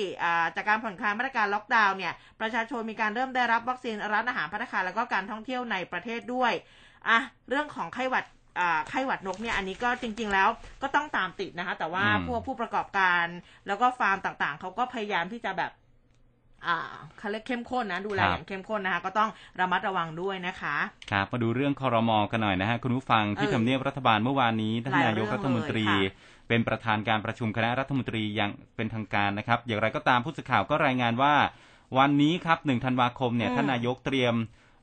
[0.57, 6.53] จากการผ่อนคลายมาตรการล็อกดาวน์เนี่ยประชาชนมีการเริ่มได้รับวัคซีนร้านอาหารพัฒนาคารแล้วก็การท่องเที่ยวในประเทศด้วย
[7.09, 7.19] อะ
[7.49, 8.25] เรื่องของไข้หวัด
[8.91, 10.49] ไข้หวัดนกเนี่ยอันนี้ก็จริง ๆ แล้ว
[10.83, 13.27] ก็ต้องตามติดนะคะ แต่ว่าพวกผู้ประกอบการ
[13.67, 15.78] แล้วก็ฟาร์มต่างๆเขาก็พยายามที่จะแบบอ่า
[17.19, 19.31] เขาเรียกเข้มข้นนะดูแลอย่างเข้มข้นนะคะก็ต้อง
[19.61, 20.77] ระมัดระวังด้วยนะคะ
[21.11, 25.87] ครับมาดูเรื่องคอรมอกันหน่อยนะฮะคุณผู้ฟังที่ทำเนียบรัฐบาลเมื่อวานนี้ท่านนายกรัฐมนตรี
[26.49, 31.35] เป็นประธานการประชุมคณะรัฐมนตรีอย่างเป็นทางการนะครับ อย่างไรก็ตามผู้สื่อข่าวก็รายงานว่า
[31.99, 34.35] วันนี้ครับหนึ่งธันวาคมเนี่ยท่านนายกเตรียม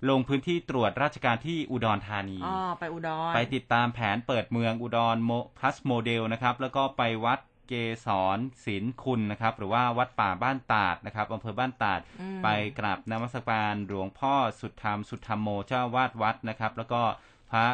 [0.09, 7.73] ลงพื้นที่ตรวจราชการที่อุดรธานีอ๋อไปอุดรไปติดตามแผนเปิดเมืองอุดรโมพลัสโมเดลนะครับแล้วก็ไปวัด เก
[8.05, 11.99] สรศิลคุณนะครับ หรือว่าวัดป่าบ้านตาดนะครับอำเภอบ้านตาด
[12.43, 12.47] ไป
[12.79, 17.01] กราบนมัสการหลวงพ่อสุดธรรมสุดธรรมโมเจ้าวาดวัดนะครับ แล้วก็
[17.51, 17.67] พระ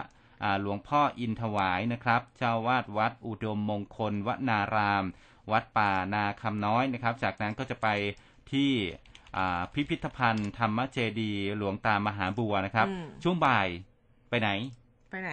[0.62, 5.06] หลวงพ่ออินถวายนะครับ เจ้าวาดวัดอุดมมงคลวนาราม
[5.52, 7.88] วัดป่านาคำน้อยนะครับ จากนั้นก็จะไป
[8.52, 8.72] ที่
[9.74, 12.88] พิพิธภัณฑ์ ธรรมเจดี หลวงตามหาบัวนะครับ
[13.24, 13.68] ช่วงบ่าย
[14.30, 14.50] ไปไหน
[15.12, 15.32] ไปไหน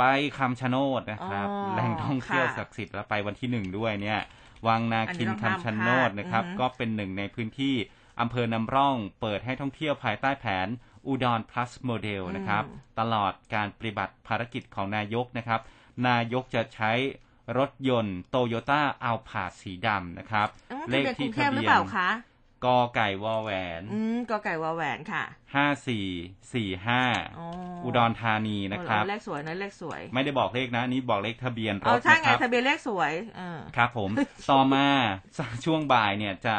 [0.00, 0.04] ไป
[0.38, 4.20] คำชะโนดนะครับแหล่งท่องเที่ยวศักดิ์สิทธิ์แล้วไปวันที่หนึ่งด้วยเนี่ย
[4.66, 7.74] วังนาคินคำชะโนดนะครับก็เป็นหนึ่งในพื้นที่
[8.20, 10.68] อำเภอนำร่อง เปิดให้ท่องเที่ยวภายใต้แผน
[11.06, 12.64] อุดร plus โมเดลนะครับ
[12.98, 15.60] ตลอดการปฏิบัติภารกิจของนายกนะครับ
[16.08, 16.92] นายกจะใช้
[17.58, 20.48] รถยนต์โตโยต้าอัลพาสีดำนะครับ
[20.90, 22.29] เลขที่ทะเบียนกอ
[22.94, 23.50] ไก่วอแหว
[23.80, 26.06] นอืมกอไก่วอแหวนค่ะห้าสี่
[26.54, 27.02] สี่ห้า
[27.84, 33.12] อุดรธานีนะครับเลขสวยนะเลขสวย ไม่ได้บอกเลขนะนี้บอกเลขทะเบียนรถนะครับใช่ไงทะเบียนเลขสวย
[33.76, 34.10] ครับ ผม
[34.50, 34.86] ต่อมา
[35.64, 36.54] ช่วงบ่ายเนี่ยจะ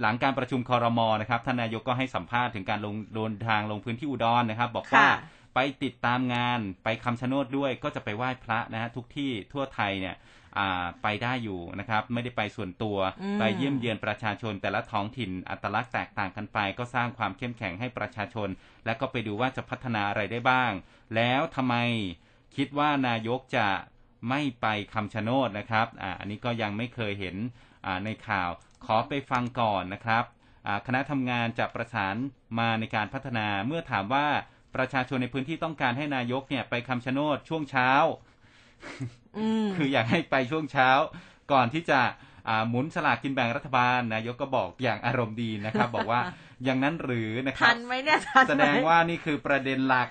[0.00, 5.06] หลังการประชุมคอรมอนะครับท่านนายกก็ให้สัมภาษณ์ถึงการลงเดินทางลงพื้นที่อุดรนะครับ บอกว่า
[5.54, 10.16] ไปติดตามงานไปคำชะโนดด้วยก็จะไปไหว้พระนะฮะทุกที่ทั่วไทยเนี่ย
[11.02, 12.98] ไปได้อยู่นะครับ ไม่ได้ไปส่วนตัว
[13.38, 18.48] ไปเยี่ยมเยียนประชาชน แต่ละท้องถิ่นอัตลักษณ์แตกต่างกันไป ก็สร้างความเข้มแข็งให้ประชาชน
[18.84, 20.72] และก็ไปดูว่าจะพัฒนาอะไรได้บ้าง
[21.14, 21.74] แล้วทำไม
[22.56, 23.66] คิดว่านายกจะ
[24.28, 27.36] ไม่ไปคำชะโนดนะครับอ่าอันนี้ก็ยังไม่เคยเห็น
[28.04, 28.50] ในข่าว
[28.86, 30.24] ขอไปฟังก่อนนะครับ
[30.86, 32.16] คณะทำงานจะประสาน
[32.58, 34.26] มาในการพัฒนาเมื่อถามว่า
[34.76, 37.90] ประชาชนในพื้นที่ต้องการให้นายกเนี่ยไปคำชะโนดช่วงเช้า
[39.76, 40.90] คืออยากให้ไปช่วงเช้า
[41.52, 42.00] ก่อนที่จะ
[42.68, 46.20] หมุนสลากกินแบ่งรัฐบาลนายกก็บอกอย่างอารมณ์ดีนะครับ บอกว่า
[46.64, 48.18] อย่างนั้นหรือนะครับทันไหมเนี่ย
[48.48, 50.08] แสดงว่านี่คือประเด็นหลัก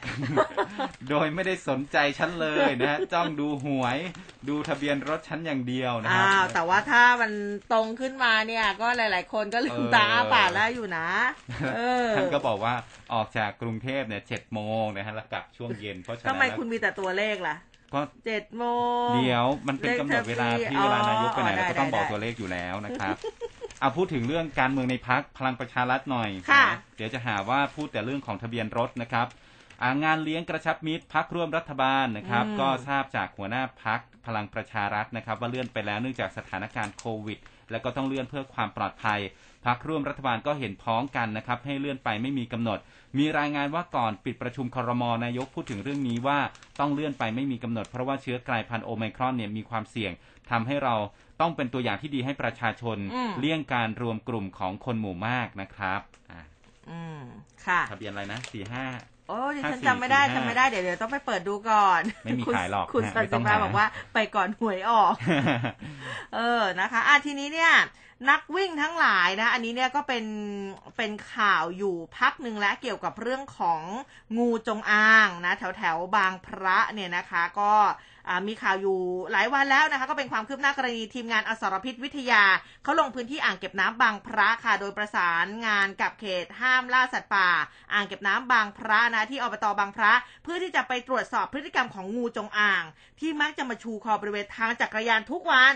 [1.10, 3.98] โดยไม่ได้สนใจฉันเลยนะจ้องดูหวย
[4.50, 7.32] ดูทะเบียนรถฉันอย่างเดียวนะครับอ้าวแต่ว่าถ้ามัน
[7.74, 11.08] ตรงขึ้นมาเนี่ย ก็หลาย ๆ คนก็ลืมตาปาดแล้วอยู่นะ
[12.18, 12.74] ท่านก็บอกว่า
[13.14, 17.58] ออกจากกรุงเทพเนี่ยเจ็ดโมงนะฮะแล้วกลับช่วงเย็นเพราะฉะนั้นทำไมคุณมีแต่ตัวเลขล่ะ
[17.94, 18.64] ก็เจ็ดโม
[19.08, 23.16] งเดี๋ยวมันเป็นกำหนดเวลาที่เวลานายกไปไหนเราก็ต้องบอกตัวเลขอยู่แล้วนะครับ
[23.80, 26.30] เอาพูดถึงเรื่องการเมืองในพักพลังประชารัฐหน่อย
[26.98, 29.28] เดี๋ยวจะหาว่าพูดแต่เรื่องของทะเบียนรถนะครับ
[30.04, 37.40] งานเลี้ยงกระชับมิตรพักร่วมรัฐบาลนะครับ ก็ทราบจากหัวหน้าพักพลังประชารัฐนะครับ ว่าเลื่อนไปแล้วเนื่องจากสถานการณ์โควิด
[37.72, 39.20] แล้วก็ต้องเลื่อนเพื่อความปลอดภัย
[39.68, 42.80] พักร่วมรัฐบาลก็เห็นพ้องกันนะครับให้เลื่อนไปไม่มีกำหนด
[43.18, 46.40] มีรายงานว่าก่อนปิดประชุมครมนายกพูดถึงเรื่องนี้ว่า
[46.80, 50.12] ต้องเลื่อนไปไม่มีกำหนด เพราะว่าเชื้อกลายพันธุ์โอไมครอนเนี่ยมีความเสี่ยง
[50.50, 50.96] ทำให้เรา
[51.42, 52.98] ต้องเป็นตัวอย่างที่ดีให้ประชาชน
[53.40, 56.02] เลี่ยงการรวมกลุ่มของคนหมู่มากนะครับ
[56.32, 56.42] อ่า
[56.90, 57.22] อืม
[57.66, 58.86] ค่ะทะเบียนอะไรนะสี่ห้า
[59.30, 65.14] โอ้ดิฉันจำไม่ได้จำไม่ได้เดี๋ยวเดี๋ยวต้องไปเปิดดูก่อน ไม่มีขายหรอกคุณสันติมาบอกว่าไปก่อนหวยออก
[66.36, 67.74] เออนะคะ อะทีนี้เนี่ย
[68.30, 70.26] นักวิ่งทั้งหลายนะ อันนี้เนี่ยก็เป็น
[70.98, 73.82] เป็นข่าวอยู่พักหนึ่งแล้วเกี่ยวกับเรื่องของ
[74.38, 77.74] งูจงอางนะ แถวแถวบางพระเนี่ยนะคะ ก็
[78.48, 79.00] มีข่าวอยู่
[79.32, 82.44] หลายวันแล้วนะคะ ก็เป็นความคืบหน้ากรณีทีมงานอสรพิษวิทยา
[82.84, 87.50] เขาลงพื้นที่อ่างเก็บน้ำบางพระค่ะ โดยประสานงานกับเขตห้ามล่าสัตว์ป่า
[87.94, 90.14] อ่างเก็บน้ำบางพระนะที่อบตบางพระ
[90.44, 92.84] เพื่อที่จะไปตรวจสอบพฤติกรรมของงูจงอาง
[93.20, 95.74] ที่มักจะมาชูคอบริเวณทางจักรยานทุกวัน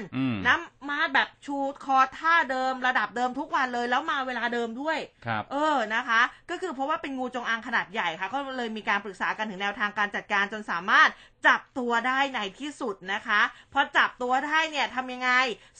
[0.47, 11.09] น้ำมาแบบชูคอท่าเดิมระดับเดิมทุกวันเลยแล้วมาเวลาเดิมด้วยครับเออนะคะ ก็คือเพราะว่าเป็นงูจงอางขนาดใหญ่ค่ะ ก็เลยมีการปรึกษากันถึงแนวทางการจัดการจนสามารถ
[11.47, 13.41] จับตัวได้ในที่สุดนะคะ
[13.73, 15.31] พอจับตัวได้เนี่ยทำยังไง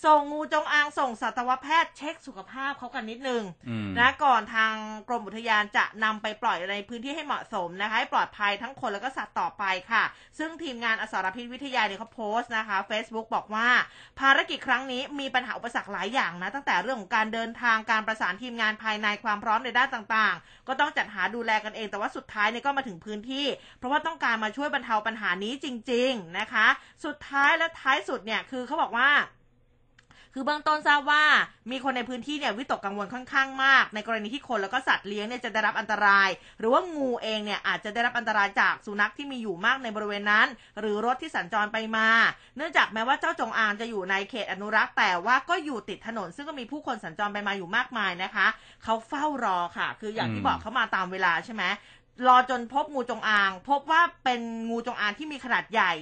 [0.04, 4.74] ส่งงูจงอางส่งสัตวแพทย์เช็คสุขภาพเขากันนิดนึงอืมนะก่อนทาง
[5.08, 10.04] กรมอุทยานจะนำไปปล่อยในพื้นที่ให้เหมาะสมนะคะให้ปลอดภัยทั้งคนแล้วก็สัตว์ต่อไปค่ะ
[10.38, 13.70] ซึ่งทีมงานอสรพิษวิทยาเนี่ยเขาโพสต์นะคะ Facebook บอกว่า
[14.20, 23.46] ภารกิจครั้งนี้มีปัญหาอุปสรรคหลายอย่างนะ ตั้งแต่เรื่องของการเดินทางการประสานทีมงานภายในความพร้อมในด้านต่างๆ ก็ต้องจัดหาดูแลกันเองแต่ว่าสุดท้ายเนี่ยก็มาถึงพื้นที่
[23.78, 26.68] เพราะว่าต้องการมาช่วยบรรเทาปัญหานี้จริง ๆนะคะ
[27.06, 29.10] สุดท้ายและท้ายสุดเนี่ยคือเขาบอกว่า
[30.34, 31.24] คือเบื้องต้นทราบว่า
[31.72, 36.30] มีคนในพื้นที่เนี่ยวิตกกังวลค่อนข้างมาก ในกรณีที่คนแล้วก็สัตว์เลี้ยงเนี่ยจะได้รับอันตราย
[36.60, 40.48] หรือว่างูเองเนี่ยอาจจะได้รับอันตรายจากสุนัขที่มีอยู่มากในบริเวณนั้น
[40.80, 42.08] หรือรถที่สัญจรไปมา
[42.58, 48.48] เนื่องจากแม้ว่าเจ้าจงอางจะอยู่ในเขตอนุรักษ์แต่ว่าก็อยู่ติดถนน ซึ่งก็มีผู้คนสัญจรไปมาอยู่มากมายนะคะ
[48.84, 51.64] เขาเฝ้ารอค่ะ คืออย่างที่บอกเขามาตามเวลาใช่ไหม
[52.28, 55.94] รอจนพบงูจงอาง พบว่าเป็นงูจงอางที่มีขนาดใหญ่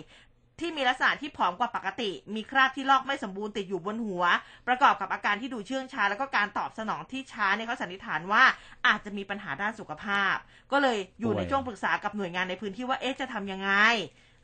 [0.59, 4.23] ที่มีลักษณะที่ผอมกว่าปกติ มีคราบที่ลอกไม่สมบูรณ์ติดอยู่บนหัว
[4.67, 8.43] ประกอบกับอาการที่ดูเชื่องช้า แล้วก็การตอบสนองที่ช้าเนี่ยเขาสันนิษฐานว่า
[8.87, 10.35] อาจจะมีปัญหาด้านสุขภาพ
[10.71, 13.71] ก็เลยอยู่ในป่วยช่วงปรึกษากับหน่วยงานในพื้นที่ว่าเอ๊ะจะทำยังไง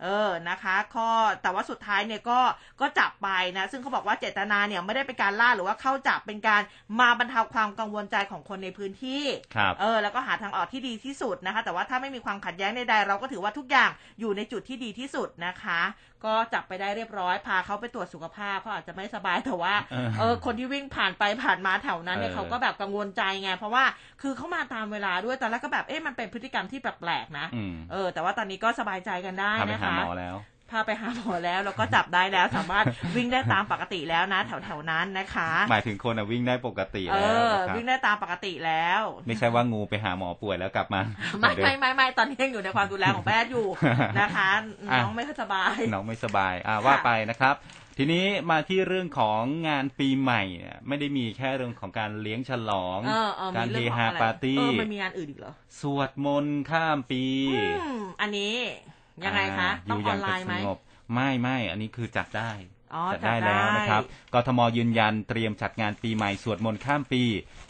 [0.06, 1.10] เออนะคะข้อ
[1.41, 2.39] แต่ว่าสุดท้ายเนี่ยก็
[2.82, 6.62] ก็จับไปนะซึ่งเขาบอกว่าเจตนาเนี่ยไม่ได้เป็นการล่าหรือว่าเข้าจับเป็นการ
[6.99, 9.24] มาบรรเทาความกังวลใจของคนในพื้นที่
[9.56, 13.89] ครับเออแล้วก็หาทางออกที่ดีที่สุดนะคะ แต่ว่าถ้าไม่มีความขัดแย้งใดๆเราก็ถือว่าทุกอย่าง
[14.20, 15.82] อยู่ในจุดที่ดีที่สุดนะคะ
[16.26, 23.84] ก็จับไปได้เรียบร้อยพาเขาไปตรวจสุขภาพเขาอาจจะไม่สบายแต่ว่าเออเออคนที่วิ่งผ่านไปผ่านมาแถวนั้นเนี่ยเออเขาก็แบบกังวลใจไงเพราะว่า
[24.22, 30.38] คือเขามาตามเวลาด้วยตอนแรกก็แบบเอ๊ะมันเป็นพฤติกรรมที่แปลกๆนะอืมเออแต่ว่าตอนนี้ก็สบายใจกันได้พาไปนะหาคะหมอแล้ว
[30.72, 32.86] พาไปหาหมอแล้วแล้วก็จับได้แล้วสามารถ
[33.16, 41.02] วิ่งได้ตามปกติแล้วนะ แถวๆนั้นนะคะ หมายถึงคนอะวิ่งได้ปกติเอแล้วอนะครับวิ่งได้ตามปกติแล้ว ไม่ใช่ว่างูไปหาหมอป่วยแล้วกลับมา
[41.39, 43.68] ไม่เหอนเดิไม่ไม่ไม่ตอนนี้ยังอยู่ในความดูแลของแพทย์อยู่
[44.20, 44.50] นะคะ
[44.91, 47.56] อะน้องไม่ค่อยสบายน้องไม่สบายอ่าว่าไปนะครับ
[47.98, 57.24] ทีนี้มาที่เรื่องของงานปีใหม่เนี่ยไม่ได้มีแค่เรื่องของการเลี้ยงฉลองเออเออการมีเฮเรื่องของฮาอะไรปาร์ตี้เออมันมีงานอื่นอีกเหรอสวดมนต์ข้ามปี
[57.56, 57.64] อื
[57.98, 58.56] มอันนี้
[59.24, 60.78] ยังไงคะาต้องยู่ออนไลน์ไหมสงบ
[61.13, 62.51] ไม่ไม่อันนี้คือจัดได้
[62.93, 64.03] อ๋อจัดจัดได้ได้แล้วนะครับ
[64.34, 67.24] กทมยืนยันเตรียมจัดงานปีใหม่สวดมนต์ข้ามปี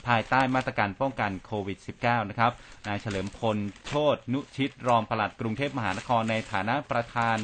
[0.07, 2.51] ภายใต้มาตรการป้องกันโควิด -19 นะครับ
[2.87, 7.37] นายเฉลิมพล โชตนุชิต รองปลัดกรุงเทพมหานครในฐานะประธาน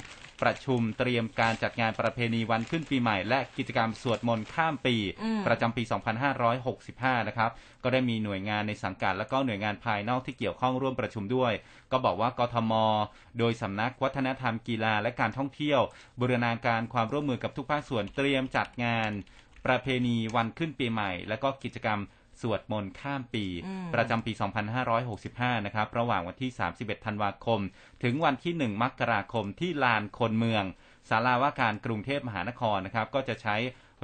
[0.44, 5.84] ประชุมเตรียมการจัดงานประเพณีวันขึ้นปีใหม่ และกิจกรรมสวดมนต์ข้ามปีอืมประจำปี
[6.56, 7.52] 2565 นะครับ
[7.84, 11.54] ก็ได้มีหน่วยงานในสังกัดและก็หน่วยงานภายนอกที่เกี่ยวข้องร่วมประชุมด้วย
[11.92, 12.74] ก็บอกว่ากทม
[13.40, 15.82] โดยสำนักวัฒนธรรมกีฬาและการท่องเที่ยว
[16.20, 19.12] บูรณาการความร่วมมือกับทุกภาคส่วนเตรียมจัดงาน
[19.66, 22.00] ประเพณีวันขึ้นปีใหม่ และก็กิจกรรม
[22.42, 24.32] สวดมนต์ข้ามปีอืมประจำปี
[25.00, 27.60] 2565 นะครับ ระหว่างวันที่ 31 ธันวาคม
[28.04, 30.64] ถึงวันที่ 1 มกราคมที่ลานคนเมือง
[31.10, 33.56] ศาลาว่าการกรุงเทพมหานครนะครับ ก็จะใช้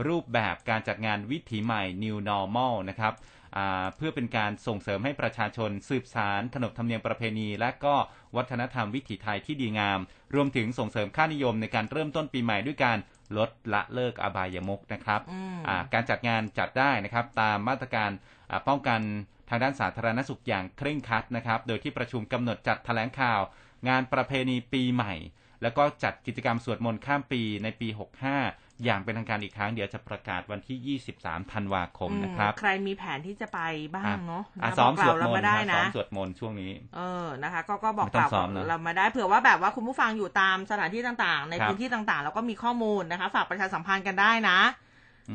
[0.07, 3.13] รูปแบบการจัดงานวิถีใหม่ New Normal นะครับ
[3.57, 7.95] อ่าเพื่อเป็นการส่งเสริมให้ประชาชนสืบสารขนบธรรมเนียมประเพณี และก็
[8.35, 9.99] วัฒนธรรมวิถีไทยที่ดีงาม
[10.35, 12.97] รวมถึงส่งเสริมค่านิยมในการเริ่มต้นปีใหม่ด้วยการ
[13.37, 18.09] ลดละเลิกอบายมุกนะครับอืมอ่าการจัดงานจัดได้นะครับ ตามมาตรการ
[18.51, 19.01] อ่าป้องกัน
[19.49, 23.41] ทางด้านสาธารณสุขอย่างเคร่งครัดนะครับ โดยที่ประชุมกำหนดจัดแถลงข่าว
[23.89, 25.13] งานประเพณีปีใหม่
[25.61, 27.87] แล้วก็จัดกิจกรรมสวดมนต์ข้ามปีในปี
[28.33, 33.59] 65 อย่างเป็นทางการอีกครั้งเดี๋ยวจะประกาศวันที่ 23 ธันวาคมนะครับอืมใครมีแผนที่จะไป
[33.95, 44.59] บ้างเนาะอะนะซ้อมบกสวดเรามนมาต์ได้ครับซ้อนะมสวดมนต์ช่วงนี้ เออนะคะ ก็ก็บอกไม่ต้องกล่าวซ้อมนะเรามาได้เผื่อว่าแบบว่าคุณผู้ฟังอยู่ตามสถานที่ต่างๆ ในครับพื้นที่ต่างๆ แล้วก็มีข้อมูลนะคะ ฝากประชาสัมพันธ์กันได้นะ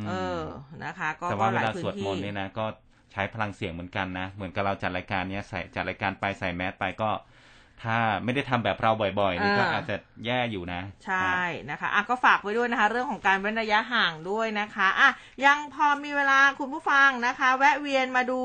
[0.02, 0.40] มเออ
[0.84, 2.64] นะคะ ก็แต่ก็ว่าหเวลายลาพื้สวดนมที่นต์เนี่ยนะก็
[3.12, 7.10] ใช้พลังเสียงเหมือนกันนะ เหมือนกับเราจัดรายการเนี้ยใส่จัดรายการไปใส่แมสไปก็
[7.82, 11.38] ถ้าไม่ได้ทำแบบเราบ่อยๆนี่ก็เออออาจจะแย่อยู่นะ ใช่
[11.70, 15.10] นะคะอะก็ฝากไว้ด้วยนะคะ เรื่องของการเว้นระยะห่างด้วยนะคะอะ
[15.44, 18.40] ยังพอมีเวลาคุณผู้ฟังนะคะ แวะเวียนมาดู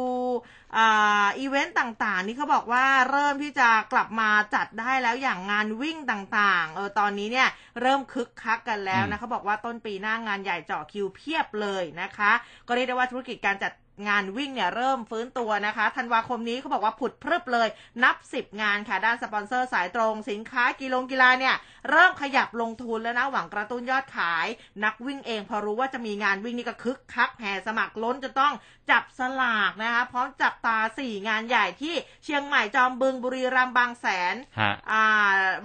[0.78, 7.48] อ่าอีเวนต์ต่างๆ นี่เขาบอกว่าเริ่มที่จะกลับมาจัดได้แล้วอย่างงานวิ่งต่างๆเออตอนนี้เนี่ย
[7.82, 12.32] เริ่มคึกคักกันแล้วนะเขาบอกว่าต้นปีหน้างานใหญ่เจาะคิวเพียบเลยนะคะ
[12.68, 13.74] ก็เรียกได้ว่าธุรกิจการจัด
[14.08, 17.68] งานวิ่งเนี่ยเริ่มฟื้นตัวนะคะ ธันวาคมนี้เขาบอกว่าผุดพรึบเลย
[18.04, 21.56] นับ 10 งานค่ะ ด้านสปอนเซอร์สายตรงสินค้ากีฬากีฬาเนี่ย
[21.89, 24.48] เริ่มขยับลงทุนแล้วนะ หวังกระตุ้นยอดขาย
[24.84, 28.54] นักวิ่งเองพอรู้ว่าจะมีงานวิ่งนี่ก็คึกคักแห่สมัครล้นจะต้อง
[28.91, 35.04] จับสลากนะคะพร้อมจับตา 4 งานใหญ่ที่เชียงใหม่จอมบึงบุรีรัมย์บางแสนฮะอ่า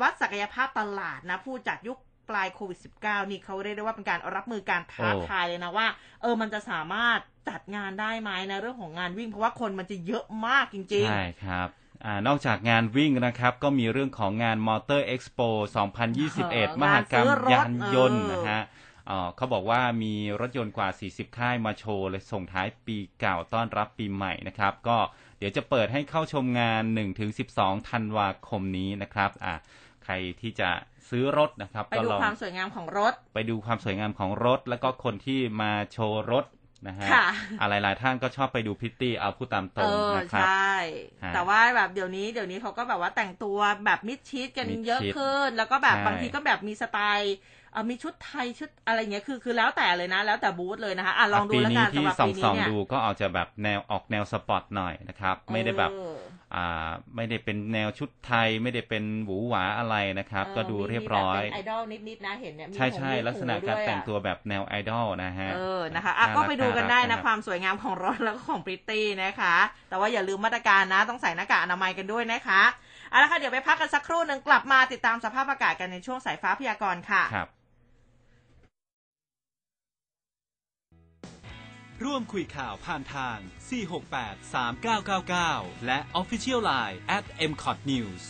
[0.00, 2.00] วัดศักยภาพตลาดนะผู้จัดยุคป
[2.36, 5.86] ลายโควิด -19 นี่เขาเรียกได้ว่าเป็นการรับมือการท้าโอ้ทายเลยนะว่า
[6.22, 7.18] เออมันจะสามารถ
[7.48, 11.68] จัดงานได้ไหมในเรื่องของงานวิ่งเพราะว่าคนมันจะเยอะมากจริงใช่ครับ
[12.04, 18.62] อานอกจากงานวิ่งนะครับ ก็มีเรื่องของงานมอเตอร์เอ็กซ์โปเออ2021 มหกรรมงานซื้อรถยานยนต์เออนะฮะ
[19.06, 24.98] เอ่อเขาบอกว่ามีรถยนต์กว่า 40 ค่ายมาโชว์เลยส่งท้ายปีเก่าต้อนรับปีใหม่นะครับ ก็
[25.38, 26.82] เดี๋ยวจะเปิดให้เข้าชมงาน
[27.36, 29.54] 1-12 ธันวาคมนี้นะครับอะ
[30.04, 30.70] ใครที่จะ
[31.12, 36.44] ซื้อรถนะครับไปก็ดูลองความสวยงามของรถ ไปดูความสวยงามของรถ แล้วก็คนที่มาโชว์รถ
[36.88, 37.26] นะฮะค่ะ
[37.60, 40.74] อะไรหลายๆท่านก็ชอบไปดูพริตตี้เอาพูดตามตรเองอนะครับใช่
[41.22, 47.34] ฮะแต่ว่าแบบเดี๋ยวนี้เดี๋ยวนี้เขาก็แบบว่าแต่งตัวแบบมิดชิดกันมิดชิดเยอะขึ้น แล้วก็แบบใช่บางทีก็แบบมีสไตล์
[47.72, 56.31] เอ่อมีชุดไทยชุดอะไรเงี้ยคือคือแล้วแต่เลยนะ แล้วแต่บูธเลยนะคะอะลองดูปีแล้วนี้กันที่สำหรับส่อปีงนี้ส่องเนี่ยดูก็อาจจะแบบแนวออกแนวสปอร์ตหน่อยนะครับ ไม่ได้แบบเอออ่า
[57.16, 69.54] ไม่ได้เป็นแนวชุดไทยไม่ได้เป็นหวูหวาอะไรนะครับ ก็ดูเรียบร้อยมีแบบเป็นไอดอลนิดๆนะเห็นเนี่ยมีใช่ผมใช่มีลักษณะหูการด้วยแต่งอะตัวแบบแนวไอดอลนะฮะเออนะคะอะน่าก็รักไปดูกันได้น่ารันะกความสวยงามของรถแล้วก็ของพริตตี้นะคะ
[69.88, 72.62] แต่ว่าอย่าลืมมาตรการนะต้องใส่หน้ากากอนามัยกันด้วยนะคะ
[73.10, 77.48] เอาละค่ะเดี๋ยวไปพักกันสักครู่หนึ่งกลับมาติดตามสภาพอากาศกันในช่วงสายฟ้าพยากรณ์ค่ะครับ
[82.04, 83.38] ร่วมคุยข่าวผ่านทาง
[83.98, 84.54] 468
[85.74, 88.24] 3999 และ Official Line at mcot news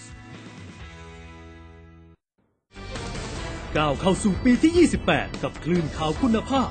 [3.76, 6.70] ก้าวเข้าสู่ปีที่ 28 กับคลื่นข่าวคุณภาพ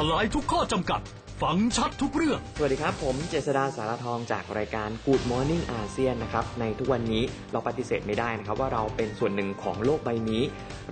[0.00, 1.00] ทลายทุกข้อจำกัด
[1.42, 7.22] ฟังชัดทุกเรื่อง สวัสดีครับ ผมเจษดาสารทองจากรายการ Good Morning อาเซียนนะครับ ในทุกวันนี้
[7.52, 10.42] เราปฏิเสธไม่ได้นะครับ ว่าเราเป็นส่วนหนึ่งของโลกใบนี้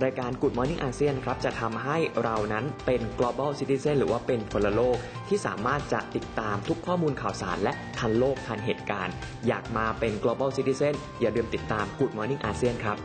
[0.03, 4.97] รายการ Good Morning อาเซียนครับจะทำให้เรานั้นเป็น global citizen หรือว่าเป็นพลโลก
[5.27, 9.13] ที่สามารถจะติดตามทุกข้อมูลข่าวสาร และทันโลกทันเหตุการณ์
[9.47, 12.97] อยากมาเป็น global citizen อย่าลืมติดตาม Good Morning อาเซียนครับ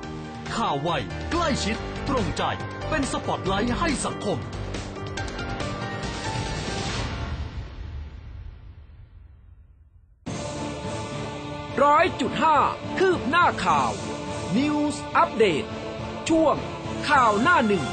[0.56, 0.90] ข่าวไว
[1.32, 1.76] ใกล้ชิด
[2.08, 2.42] ตรงใจ
[2.88, 4.38] เป็นสปอตไลท์ให้สังคม
[11.84, 12.56] ร้อยจุดห้า
[12.98, 13.90] คืบหน้าข่าว
[14.56, 15.64] News อัปเดต
[16.28, 16.54] ช่วง
[17.08, 17.84] ข่าวหน้าหนึ่ง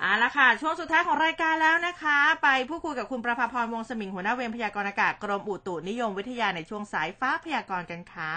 [0.00, 8.34] เอาละค่ะ ช่วงสุดท้ายของรายการแล้วนะคะ ไปพูดคุยกับคุณประภาพรวงศ์สมิงหัวหน้าเวรพยากรณ์อากาศกรมอุตุนิยมวิทยาในช่วงสายฟ้าพยากรณ์กันค่ะ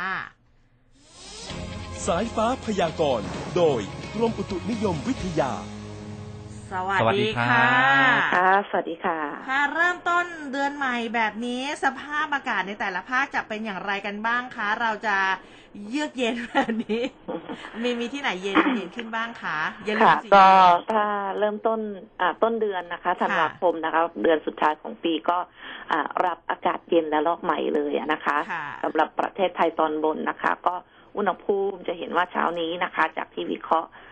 [2.05, 3.81] สายฟ้าพยากรณ์โดย
[4.15, 5.53] กรมอุตุนิยมวิทยา
[6.71, 7.69] สวัสสวัสดีดีครัค่ะ
[8.17, 15.17] บค่ะ สวัสดีค่ะ ค่ะ เริ่มต้นเดือนใหม่แบบนี้สภาพอากาศในแต่ละภาคจะเป็นอย่างไรกันบ้างคะ เราจะ
[15.89, 17.01] เยือกเย็นแบบนี้
[17.81, 20.47] มีมีที่ไหนเย็นเย็นขึ้นบ้างคะอย่าลืมค่ะสิก็
[20.93, 21.05] ถ้า
[21.39, 21.79] เริ่มต้น
[22.21, 25.37] อ่าต้นเดือนนะคะธันวาคมนะคะ เดือนสุดท้ายของปีก็
[25.91, 30.75] อ่ารับอากาศเย็นและลอกใหม่เลยอะนะคะค่ะสำหรับประเทศไทยตอนบนนะคะ ก็
[31.17, 34.06] อุณหภูมิจะเห็นว่าเช้านี้นะคะ จากที่วิเคราะห์อ่า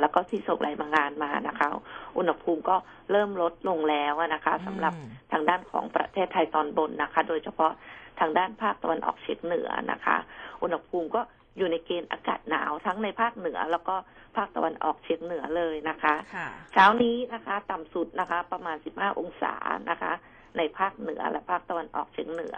[0.00, 1.68] แล้วก็ที่ส่งรายงานมานะคะ
[2.16, 2.76] อุณหภูมิก็
[3.12, 7.72] เริ่มลดลงแล้วอะนะคะสำหรับอืมทางด้านของประเทศไทยตอนบนนะคะ โดยเฉพาะ
[8.20, 10.16] ทางด้านภาคตะวันออกเฉียงเหนือนะคะ
[10.62, 11.20] อุณหภูมิก็
[11.56, 13.96] อยู่ในเกณฑ์อากาศหนาวทั้งในภาคเหนือ แล้วก็
[14.36, 19.54] ภาคตะวันออกเฉียงเหนือเลยนะคะค่ะเช้านี้นะคะ ต่ำสุดนะคะ ประมาณ 15 องศา
[19.90, 20.12] นะคะ
[20.56, 22.56] ในภาคเหนือและภาคตะวันออกเฉียงเหนือ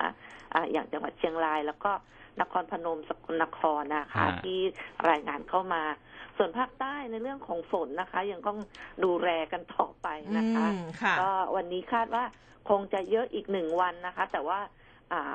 [0.55, 1.93] อ่าอย่างจังหวัดเชียงรายแล้วก็
[2.41, 4.59] นครพนมสกลนครนะคะฮะที่
[5.11, 5.83] รายงานเข้ามา
[6.37, 8.59] ส่วนภาคใต้ในเรื่องของฝนนะคะ ยังต้อง
[9.05, 10.09] ดูแลกันต่อไป
[10.39, 12.25] นะคะอืมค่ะก็วันนี้คาดว่า
[12.69, 14.59] คงจะเยอะอีกหนึ่งวันนะคะ แต่ว่า
[15.13, 15.35] อ่า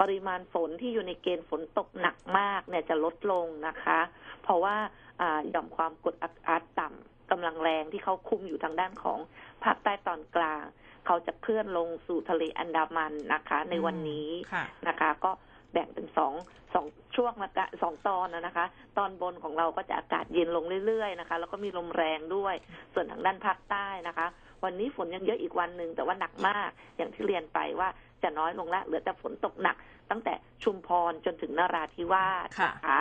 [0.00, 4.00] ปริมาณฝนที่อยู่ในเกณฑ์ฝนตกหนักมากเนี่ยจะลดลงนะคะ
[4.42, 4.76] เพราะว่า
[5.20, 9.18] อ่าหย่อมความกดอากาศต่ำกำลังแรงที่เขาคุมอยู่ทางด้านของ
[9.64, 10.62] ภาคใต้ตอนกลาง
[11.06, 15.30] เขาจะเคลื่อนลงสู่ทะเลอันดามันนะคะ ในวันนี้ค่ะนะคะ ก็
[15.72, 16.32] แบ่งเป็นสอง
[16.74, 18.66] สองช่วงละกะสองตอนนะนะคะ
[18.98, 22.54] ตอนบนของเราก็จะอากาศเย็นลงเรื่อยๆนะคะ แล้วก็มีลมแรงด้วย
[22.94, 24.26] ส่วนทางด้านภาคใต้นะคะ
[24.64, 27.88] วันนี้ฝนยังเยอะอีกวันหนึ่งแต่ว่าหนักมากอย่างที่เรียนไปว่า
[28.22, 29.76] จะน้อยลงละเหลือแต่ฝนตกหนัก
[30.10, 33.00] ตั้งแต่ชุมพรจนถึงนราธิวาสค่ะนะคะ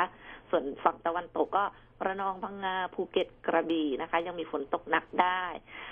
[0.49, 1.63] ส่วนฝั่งตะวันตกก็
[2.05, 5.43] ระนองพังงาภูเก็ตกระบี่นะคะ ยังมีฝนตกหนักได้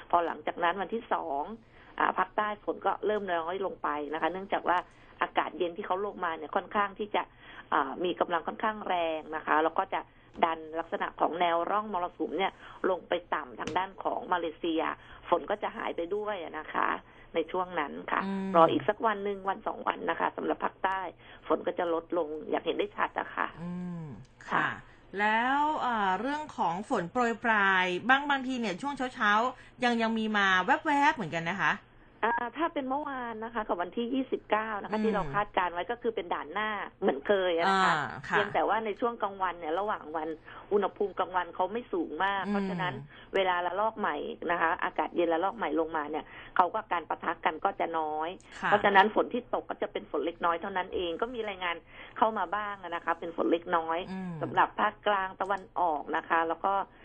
[0.10, 1.44] พอหลังจากนั้นวันที่สอง
[2.00, 4.78] อ่าภาคใต้ฝนก็เริ่มน้อยลงไปนะคะ เนื่องจากว่า
[5.22, 7.24] อากาศเย็นที่เขาลงมาเนี่ยค่อนข้างที่จะ
[7.74, 10.02] อ่ามีกำลังค่อนข้างแรงนะคะ แล้วก็จะ
[10.46, 12.52] ดันลักษณะของแนวร่องมรสุมเนี่ย
[12.90, 14.82] ลงไปต่ำทางด้านของมาเลเซีย
[15.30, 16.88] ฝนก็จะหายไปด้วยนะคะ
[17.36, 21.00] ในช่วงนั้นค่ะอืมรออีกสักวันหนึ่งวันสองวันนะคะสำหรับภาคใต้
[21.48, 23.72] ฝนก็จะลดลงอย่างเห็นได้ชัดอะค่ะอื
[24.04, 24.06] ม
[24.50, 24.70] ค่ะค่ะ
[25.20, 31.72] แล้วเอ่อเรื่องของฝนโปรยปลายบางบางทีเนี่ยช่วงเช้าๆ ยังยังมีมาแวบๆเหมือนกันนะคะ
[32.26, 36.70] อ่าถ้าเป็นเมื่อวานนะคะ กับวันที่ 29 นะคะอืมที่เราคาดการณ์ไว้ก็คือเป็นด่านหน้า
[37.02, 40.30] เหมือนเคยอะนะคะอ่าค่ะ เพียงแต่ว่าในช่วงกลางวันเนี่ยระหว่างวัน
[40.72, 42.94] อุณหภูมิกลางวันเขาไม่สูงมากอืมเพราะฉะนั้น
[43.36, 44.16] เวลาละลอกใหม่
[44.52, 48.30] นะคะ อากาศเย็นละลอกใหม่ลงมาเนี่ยเขาก็การประทะกันก็จะน้อย
[48.62, 51.76] ค่ะ เพราะฉะนั้นฝนที่ตกก็จะเป็นฝนเล็กน้อยเท่านั้นเองก็มีรายงาน
[52.18, 57.04] เข้ามาบ้างอะนะคะ เป็นฝนเล็กน้อย อืม สำหรับภาคกลางตะวันออกนะคะ แล้วก็อ่า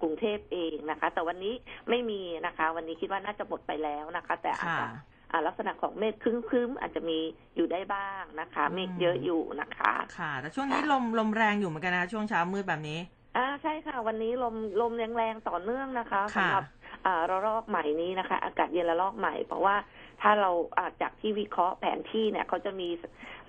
[0.00, 1.54] กรุงเทพเองนะคะ แต่วันนี้
[1.88, 4.86] ไม่มีนะคะ วันนี้คิดว่าน่าจะหมดไปแล้วนะคะ แต่อาจค่ะจะ
[5.32, 7.18] อ่าลักษณะของเมฆครึ้มๆอาจจะมี
[7.56, 13.00] อยู่ได้บ้างนะคะอืมเมฆเยอะอยู่นะคะ ค่ะ แต่ช่วงนี้ลมลมแรงอยู่เหมือนกันนะคะช่วงเช้ามืดแบบนี้
[13.36, 16.64] อ่าใช่ค่ะ วันนี้ลมลมแรงๆต่อเนื่องนะคะค่ะสำหรับ
[17.06, 19.76] อ่าระลอกใหม่นี้นะคะ อากาศเย็นระลอกใหม่เพราะว่า
[20.22, 22.88] ถ้าเราอ่าจากที่วิเคราะห์แผนที่เนี่ยเขาจะมี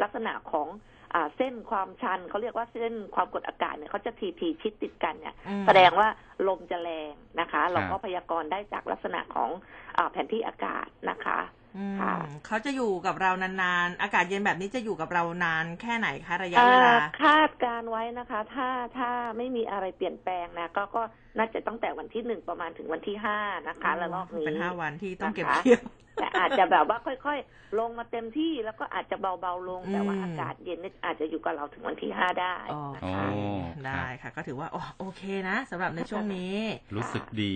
[0.01, 0.93] ลักษณะของอ่า
[1.38, 6.07] เส้นความชันเขาเรียกว่าเส้นความกดอากาศเนี่ยเขาจะทีทีชิดติดกันเนี่ยอืมแสดงว่า
[6.47, 9.49] ลมจะแรงนะคะ เราก็ครับพยากรณ์ได้จากลักษณะของ
[9.97, 11.39] อาแผนที่อากาศนะคะ
[11.78, 21.03] อืมค่ะเขาจะอยู่กับเรานานๆ อากาศเย็นแบบนี้จะอยู่กับเรานานแค่ไหนคะระยะเวลาอ่าคาดการไว้นะคะ ถ้าถ้าไม่มีอะไรเปลี่ยนแปลงนะก็ก็
[21.38, 25.84] น่าจะตั้งแต่วันที่หนึ่งประมาณถึงวันที่ห้านะคะระลอกนี้เป็นห้าวันที่ต้องเก็บนะคะเกี่ยว
[26.20, 33.42] แต่อาจจะแบบว่าค่อยๆ ลงมาเต็มที่แล้วก็อาจจะเบาๆลงแต่ว่าอืมอากาศเย็นเนี่ยอาจจะอยู่กับเราถึงวันที่ห้าได้โอนะเคคะโอ้
[33.86, 36.56] ได้ค่ะ ก็ถือว่าโอโอเคนะสำหรับในช่วงนี้
[36.96, 37.56] รู้สึกดี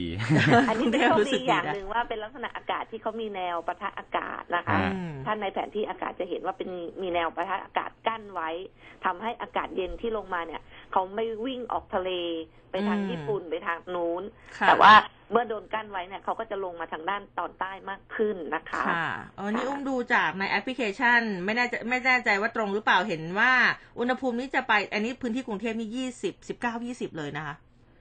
[0.70, 6.70] อันนี้เป็นโชครู้สึดีกดีอย่างนะหนึ่งว่าเป็นลักษณะอากาศที่เขามีแนวปะทะอากาศนะคะอืมท่านในแผนที่อากาศจะเห็นว่าเป็น
[7.02, 8.50] มีแนวปะทะอากาศกั้นไว้
[9.06, 10.62] ทำให้อากาศเย็นที่ลงมาเนี่ย
[10.92, 12.12] เขาไม่วิ่งออกทะเล
[12.72, 14.24] ไปทางอืมญี่ปุ่นไปทางนู้น
[14.57, 14.93] ค่ะแต่ว่า
[15.32, 23.51] เมื่อโดนกั้นไว้เนี่ยเขาก็จะลงมาทางด้านตอนใต้มากขึ้นนะคะค่ะเออนี่อุ้มดูจากในแอปพลิเคชัน ไม่แน่ใจไม่แน่ใจว่าตรงหรือเปล่าเห็นว่า
[23.99, 27.55] อุณหภูมินี้จะไป อันนี้พื้นที่กรุงเทพนี่ยี่สิบสิบเก้ายี่สิบเลยนะคะ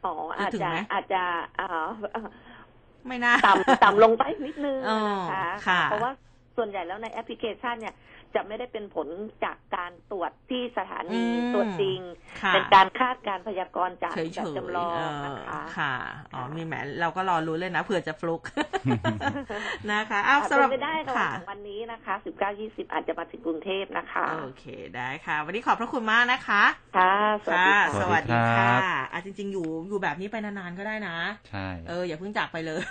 [0.05, 1.23] อ๋ออาจถึงจะไหมอาจจะ
[1.61, 1.87] อ่า
[3.07, 6.13] ไม่น่าต่ำต่ำลงไปนิดนึงอ๋อนะคะค่ะเพราะว่า
[6.57, 7.95] ส่วนใหญ่แล้วในแอปพลิเคชันเนี่ย
[8.35, 9.09] จะไม่ได้เป็นผล
[9.45, 12.01] จากการตรวจที่สถานีอืมตรวจจริง
[12.43, 15.95] ค่ะเป็นการคาดการณ์พยากรณ์จากเฉยแบบๆจำลองเออนะคะค่ะ
[16.35, 18.43] อ๋อมีแหมเราก็รอรู้เลยนะเผื่อจะฟลุก
[19.93, 24.65] นะคะอ้าวอาจสำหรับจะไม่ได้ค่ะค่ะวันนี้นะคะสิบเก้ายี่สิบอาจจะมาถึงกรุงเทพนะคะโอเค
[24.97, 26.63] ได้ค่ะ วันนี้ขอบพระคุณมากนะคะ
[26.97, 27.15] ค่ะ
[27.45, 31.17] สวัสค่ะดีค่ะสวัสดีสวัสดีครัค่ะบอะจริง ๆ อยู่อยู่แบบนี้ไปนานๆก็ได้นะ
[31.49, 32.83] ใช่ เอออย่าเพิ่งจากไปเลย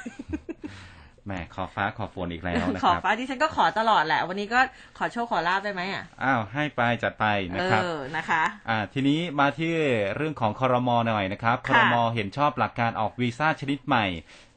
[1.26, 4.59] แหมขอฟ้าขอฝนอีกแล้วนะขอครับฟ้าดิฉันก็ขอตลอดแหละ วันนี้ก็
[4.97, 9.73] ขอโชคขอลาบได้ไหมอะ อ้าว ให้ไปจัดไปนะเอครับอนะคะ อ่า ทีนี้มาที่
[10.15, 14.05] เรื่องของคอรมอหน่อยนะครับคค่ะอรมอเห็นชอบหลักการออกวีซ่าชนิดใหม่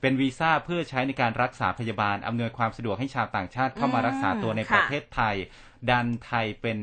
[0.00, 5.34] เป็นวีซ่าเพื่อใช้ในการรักษาพยาบาล อำนวยความสะดวกให้ชาวต่างชาติเข้ามารักษาตัวในประเทศไทย
[5.90, 6.78] ดันไทยเป็น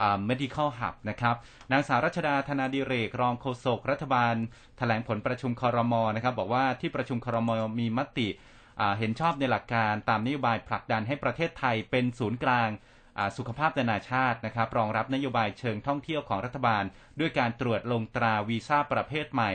[0.00, 1.36] อ่า medical hub นะครับ
[1.72, 4.34] นางสาวรัชดาธนาดิเรก รองโฆษกรัฐบาล
[4.78, 8.50] แถลงผลประชุมคอรมอนะครับ บอกว่าที่ประชุมคอรมอมีมติอ่า
[8.98, 12.68] เห็นชอบในหลักการตามนโยบายผลักดันให้ประเทศไทยเป็นศูนย์กลาง
[13.36, 16.84] สุขภาพนานาชาตินะครับรองรับนโยบายเชิงท่องเที่ยวของรัฐบาล
[17.20, 19.50] ด้วยการตรวจลงตราวีซ่าประเภทใหม่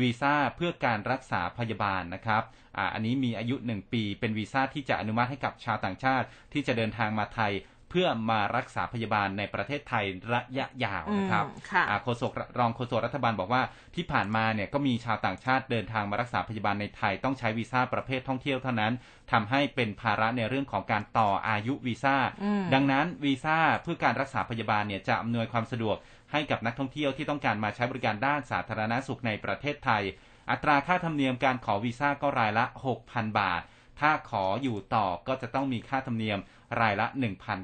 [0.00, 2.42] วีซ่าเพื่อการรักษาพยาบาลนะครับ
[2.76, 7.52] ออันนี้มีอายุ 1 ปี เป็นวีซ่าที่จะอนุมัติให้กับชาวต่างชาติ ที่จะเดินทางมาไทย
[7.90, 13.62] เพื่อมารักษาพยาบาลในประเทศไทยระยะยาวนะครับอืมค่ะอ่าโฆษกรองโฆษกรัฐบาลบอกว่า
[13.96, 18.92] ที่ผ่านมาเนี่ยก็มีชาวต่างชาติเดินทางมารักษาพยาบาลในไทยต้องใช้วีซ่าประเภทท่องเที่ยวเท่านั้น
[19.32, 25.96] ทำให้เป็นภาระในเรื่องของการต่ออายุวีซ่าอืมดังนั้นวีซ่าเพื่อการรักษาพยาบาลเนี่ยจะอำนวยความสะดวก
[26.32, 30.02] ให้กับนักท่องเที่ยวที่ต้องการมาใช้บริการด้านสาธารณสุขในประเทศไทย
[30.50, 32.64] อัตราค่าธรรมเนียมการขอวีซ่าก็รายละ
[33.02, 33.62] 6,000 บาท
[34.00, 36.38] ถ้าขออยู่ต่อก็จะต้องมีค่าธรรมเนียม
[36.80, 37.06] รายละ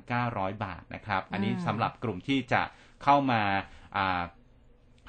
[0.03, 2.62] 1,900 บาทนะครับ อันนี้อืมสำหรับกลุ่มที่จะ
[3.03, 3.43] เข้ามา
[3.97, 4.22] อา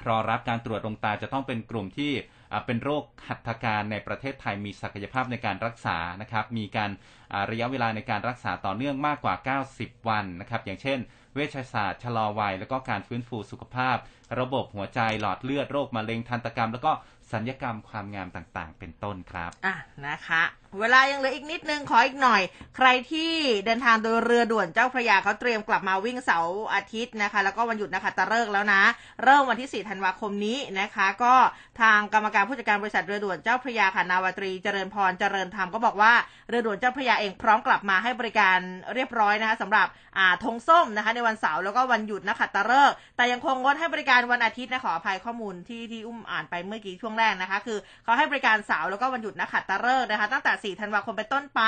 [0.08, 2.12] รอรับการตรวจดวงตาจะต้องเป็นกลุ่มที่
[2.52, 6.90] อ่าเป็นโรคหัตถการในประเทศไทยมีศักยภาพในการรักษานะครับ มีการ
[7.32, 9.34] อ่าระยะเวลาในการรักษาต่อเนื่องมากกว่า
[9.72, 10.98] 90 วันนะครับ อย่างเช่น
[11.34, 13.96] เวชศาสตร์ชะลอวัย แล้วก็การฟื้นฟูสุขภาพ
[14.40, 16.92] ระบบหัวใจหลอดเลือดโรคมะเร็งทันตกรรม แล้วก็
[17.32, 19.76] สัญญกรรมความงามต่างๆ เป็นต้นครับ อะ
[20.06, 20.42] นะคะ
[20.80, 22.42] เวลายังเหลืออีกนิดนึงขออีกหน่อย
[22.76, 23.32] ใครที่
[23.66, 28.82] เดินทางโดยเรือด่วนเจ้าพระยาเขาเตรียมกลับมาวิ่งเสาร์อาทิตย์นะคะ แล้วก็วันหยุดนะคะตะเลิกษ์แล้วนะ
[29.24, 31.34] เริ่มวันที่ 4 ธันวาคมนี้นะคะ ก็
[31.80, 36.12] ทางกรรมการผู้จัดการบริษัทเรือด่วนเจ้าพระยาค่ะนาวตรีเจริญพรเจริญธรรมก็บอกว่า
[36.48, 38.58] เรือด่วนเจ้าพระยาเองพร้อมกลับมาให้บริการ
[38.94, 39.86] เรียบร้อยนะคะสำหรับ
[40.18, 51.62] อ่าธงส้มนะคะในวันเสาร์แล้วก็วันหยุดนะคะตะเลิกษ์แต่ยังคงงดให้บริการวันอาทิตย์นะขออภัยข้อมูลที่ที่อุ้มอ่านไปเมื่อกี้ช่วงแรกนะคะ คือเขาให้บริการเสาร์แล้วก็วันหยุดนะคะตะเลิกนะคะตั้งแต่4 ธันวาคมเป็นต้นไป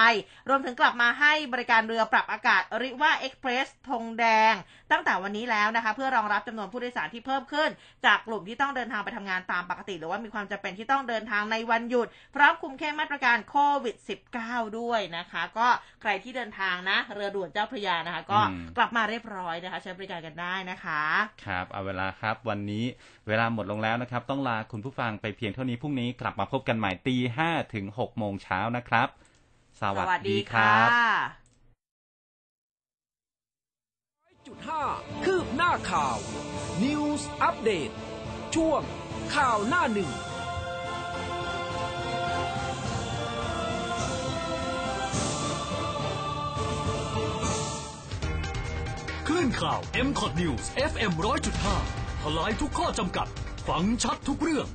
[0.49, 4.55] รวมถึงกลับมาให้บริการเรือปรับอากาศริว่าเอ็กเพรสธงแดง
[4.93, 7.71] ตั้งแต่วันนี้แล้วนะคะ เพื่อรองรับจำนวนผู้โดยสารที่เพิ่มขึ้น
[8.07, 13.97] จากกลุ่มที่ต้องเดินทางไปทำงานตามปกติ หรือว่ามีความจำเป็นที่ต้องเดินทางในวันหยุด พร้อมคุมเข้มมาตรการโควิด
[14.37, 15.69] -19 ด้วยนะคะ ก็
[16.03, 21.03] ใครที่เดินทางนะ เรือด่วนเจ้าพระยานะคะ ก็อืมกลับมาเรียบร้อยนะคะ ใช้บริการกันได้นะคะ
[21.45, 22.85] ครับเอาเวลาครับวันนี้
[23.29, 29.09] เวลาหมดลงแล้วนะครับ ต้องลาคุณผู้ฟังไปเพียงเท่านี้พรุ่งนี้กลับมาพบกันใหม่ตีห้าถึงหกโมงเช้านะครับ
[29.81, 30.89] สวัสดีครับ
[34.47, 34.83] จุดห้า
[35.25, 36.17] คืบหน้าข่าว
[36.85, 37.95] News Update
[38.55, 38.81] ช่วง
[39.35, 40.11] ข่าวหน้าหนึ่ง
[49.27, 51.13] คลื่นข่าว m c o t News FM
[51.67, 53.27] 100.5ทลายทุกข้อจำกัด
[53.69, 54.67] ฟังชัดทุกเรื่อง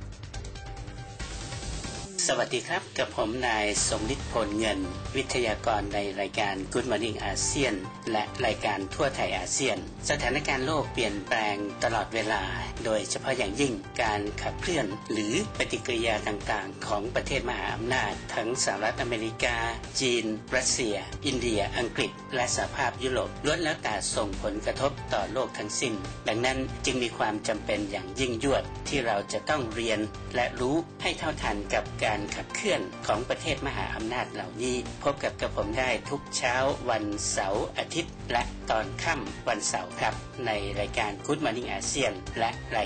[2.30, 4.78] สวัสดีครับ กับผมนายสมฤทธิ์พลเงิน
[5.16, 7.74] วิทยากรในรายการ Good Morning อาเซียน
[8.12, 9.78] และรายการทั่วไทยอาเซียน
[10.10, 12.42] สถานการณ์โลกเปลี่ยนแปลงตลอดเวลา
[12.84, 13.72] โดยเฉพาะอย่างยิ่ง
[14.02, 19.56] การขับเคลื่อน หรือปฏิกิริยาต่างๆ ของประเทศมหาอำนาจ ทั้งสหรัฐอเมริกา
[20.00, 20.24] จีน
[20.56, 20.96] รัสเซีย
[21.26, 25.94] อินเดีย อังกฤษ และสหภาพยุโรปล้วนแล้วแต่ส่งผลกระทบต่อโลกทั้งสิ้น
[26.28, 30.00] ดังนั้นจึงมีความจำเป็นอย่างยิ่งยวดที่เราจะต้องเรียน
[30.34, 36.56] และรู้ให้เท่าทันกับการการขับเคลื่อนของประเทศมหาอำนาจเหล่านี้ พบกับกระผมได้ทุกเช้า
[36.90, 40.14] วันเสาร์อาทิตย์ และตอนค่ำวันเสาร์ครับ
[40.46, 40.50] ใน
[40.80, 42.84] รายการ Good Morning อาเซียนและราย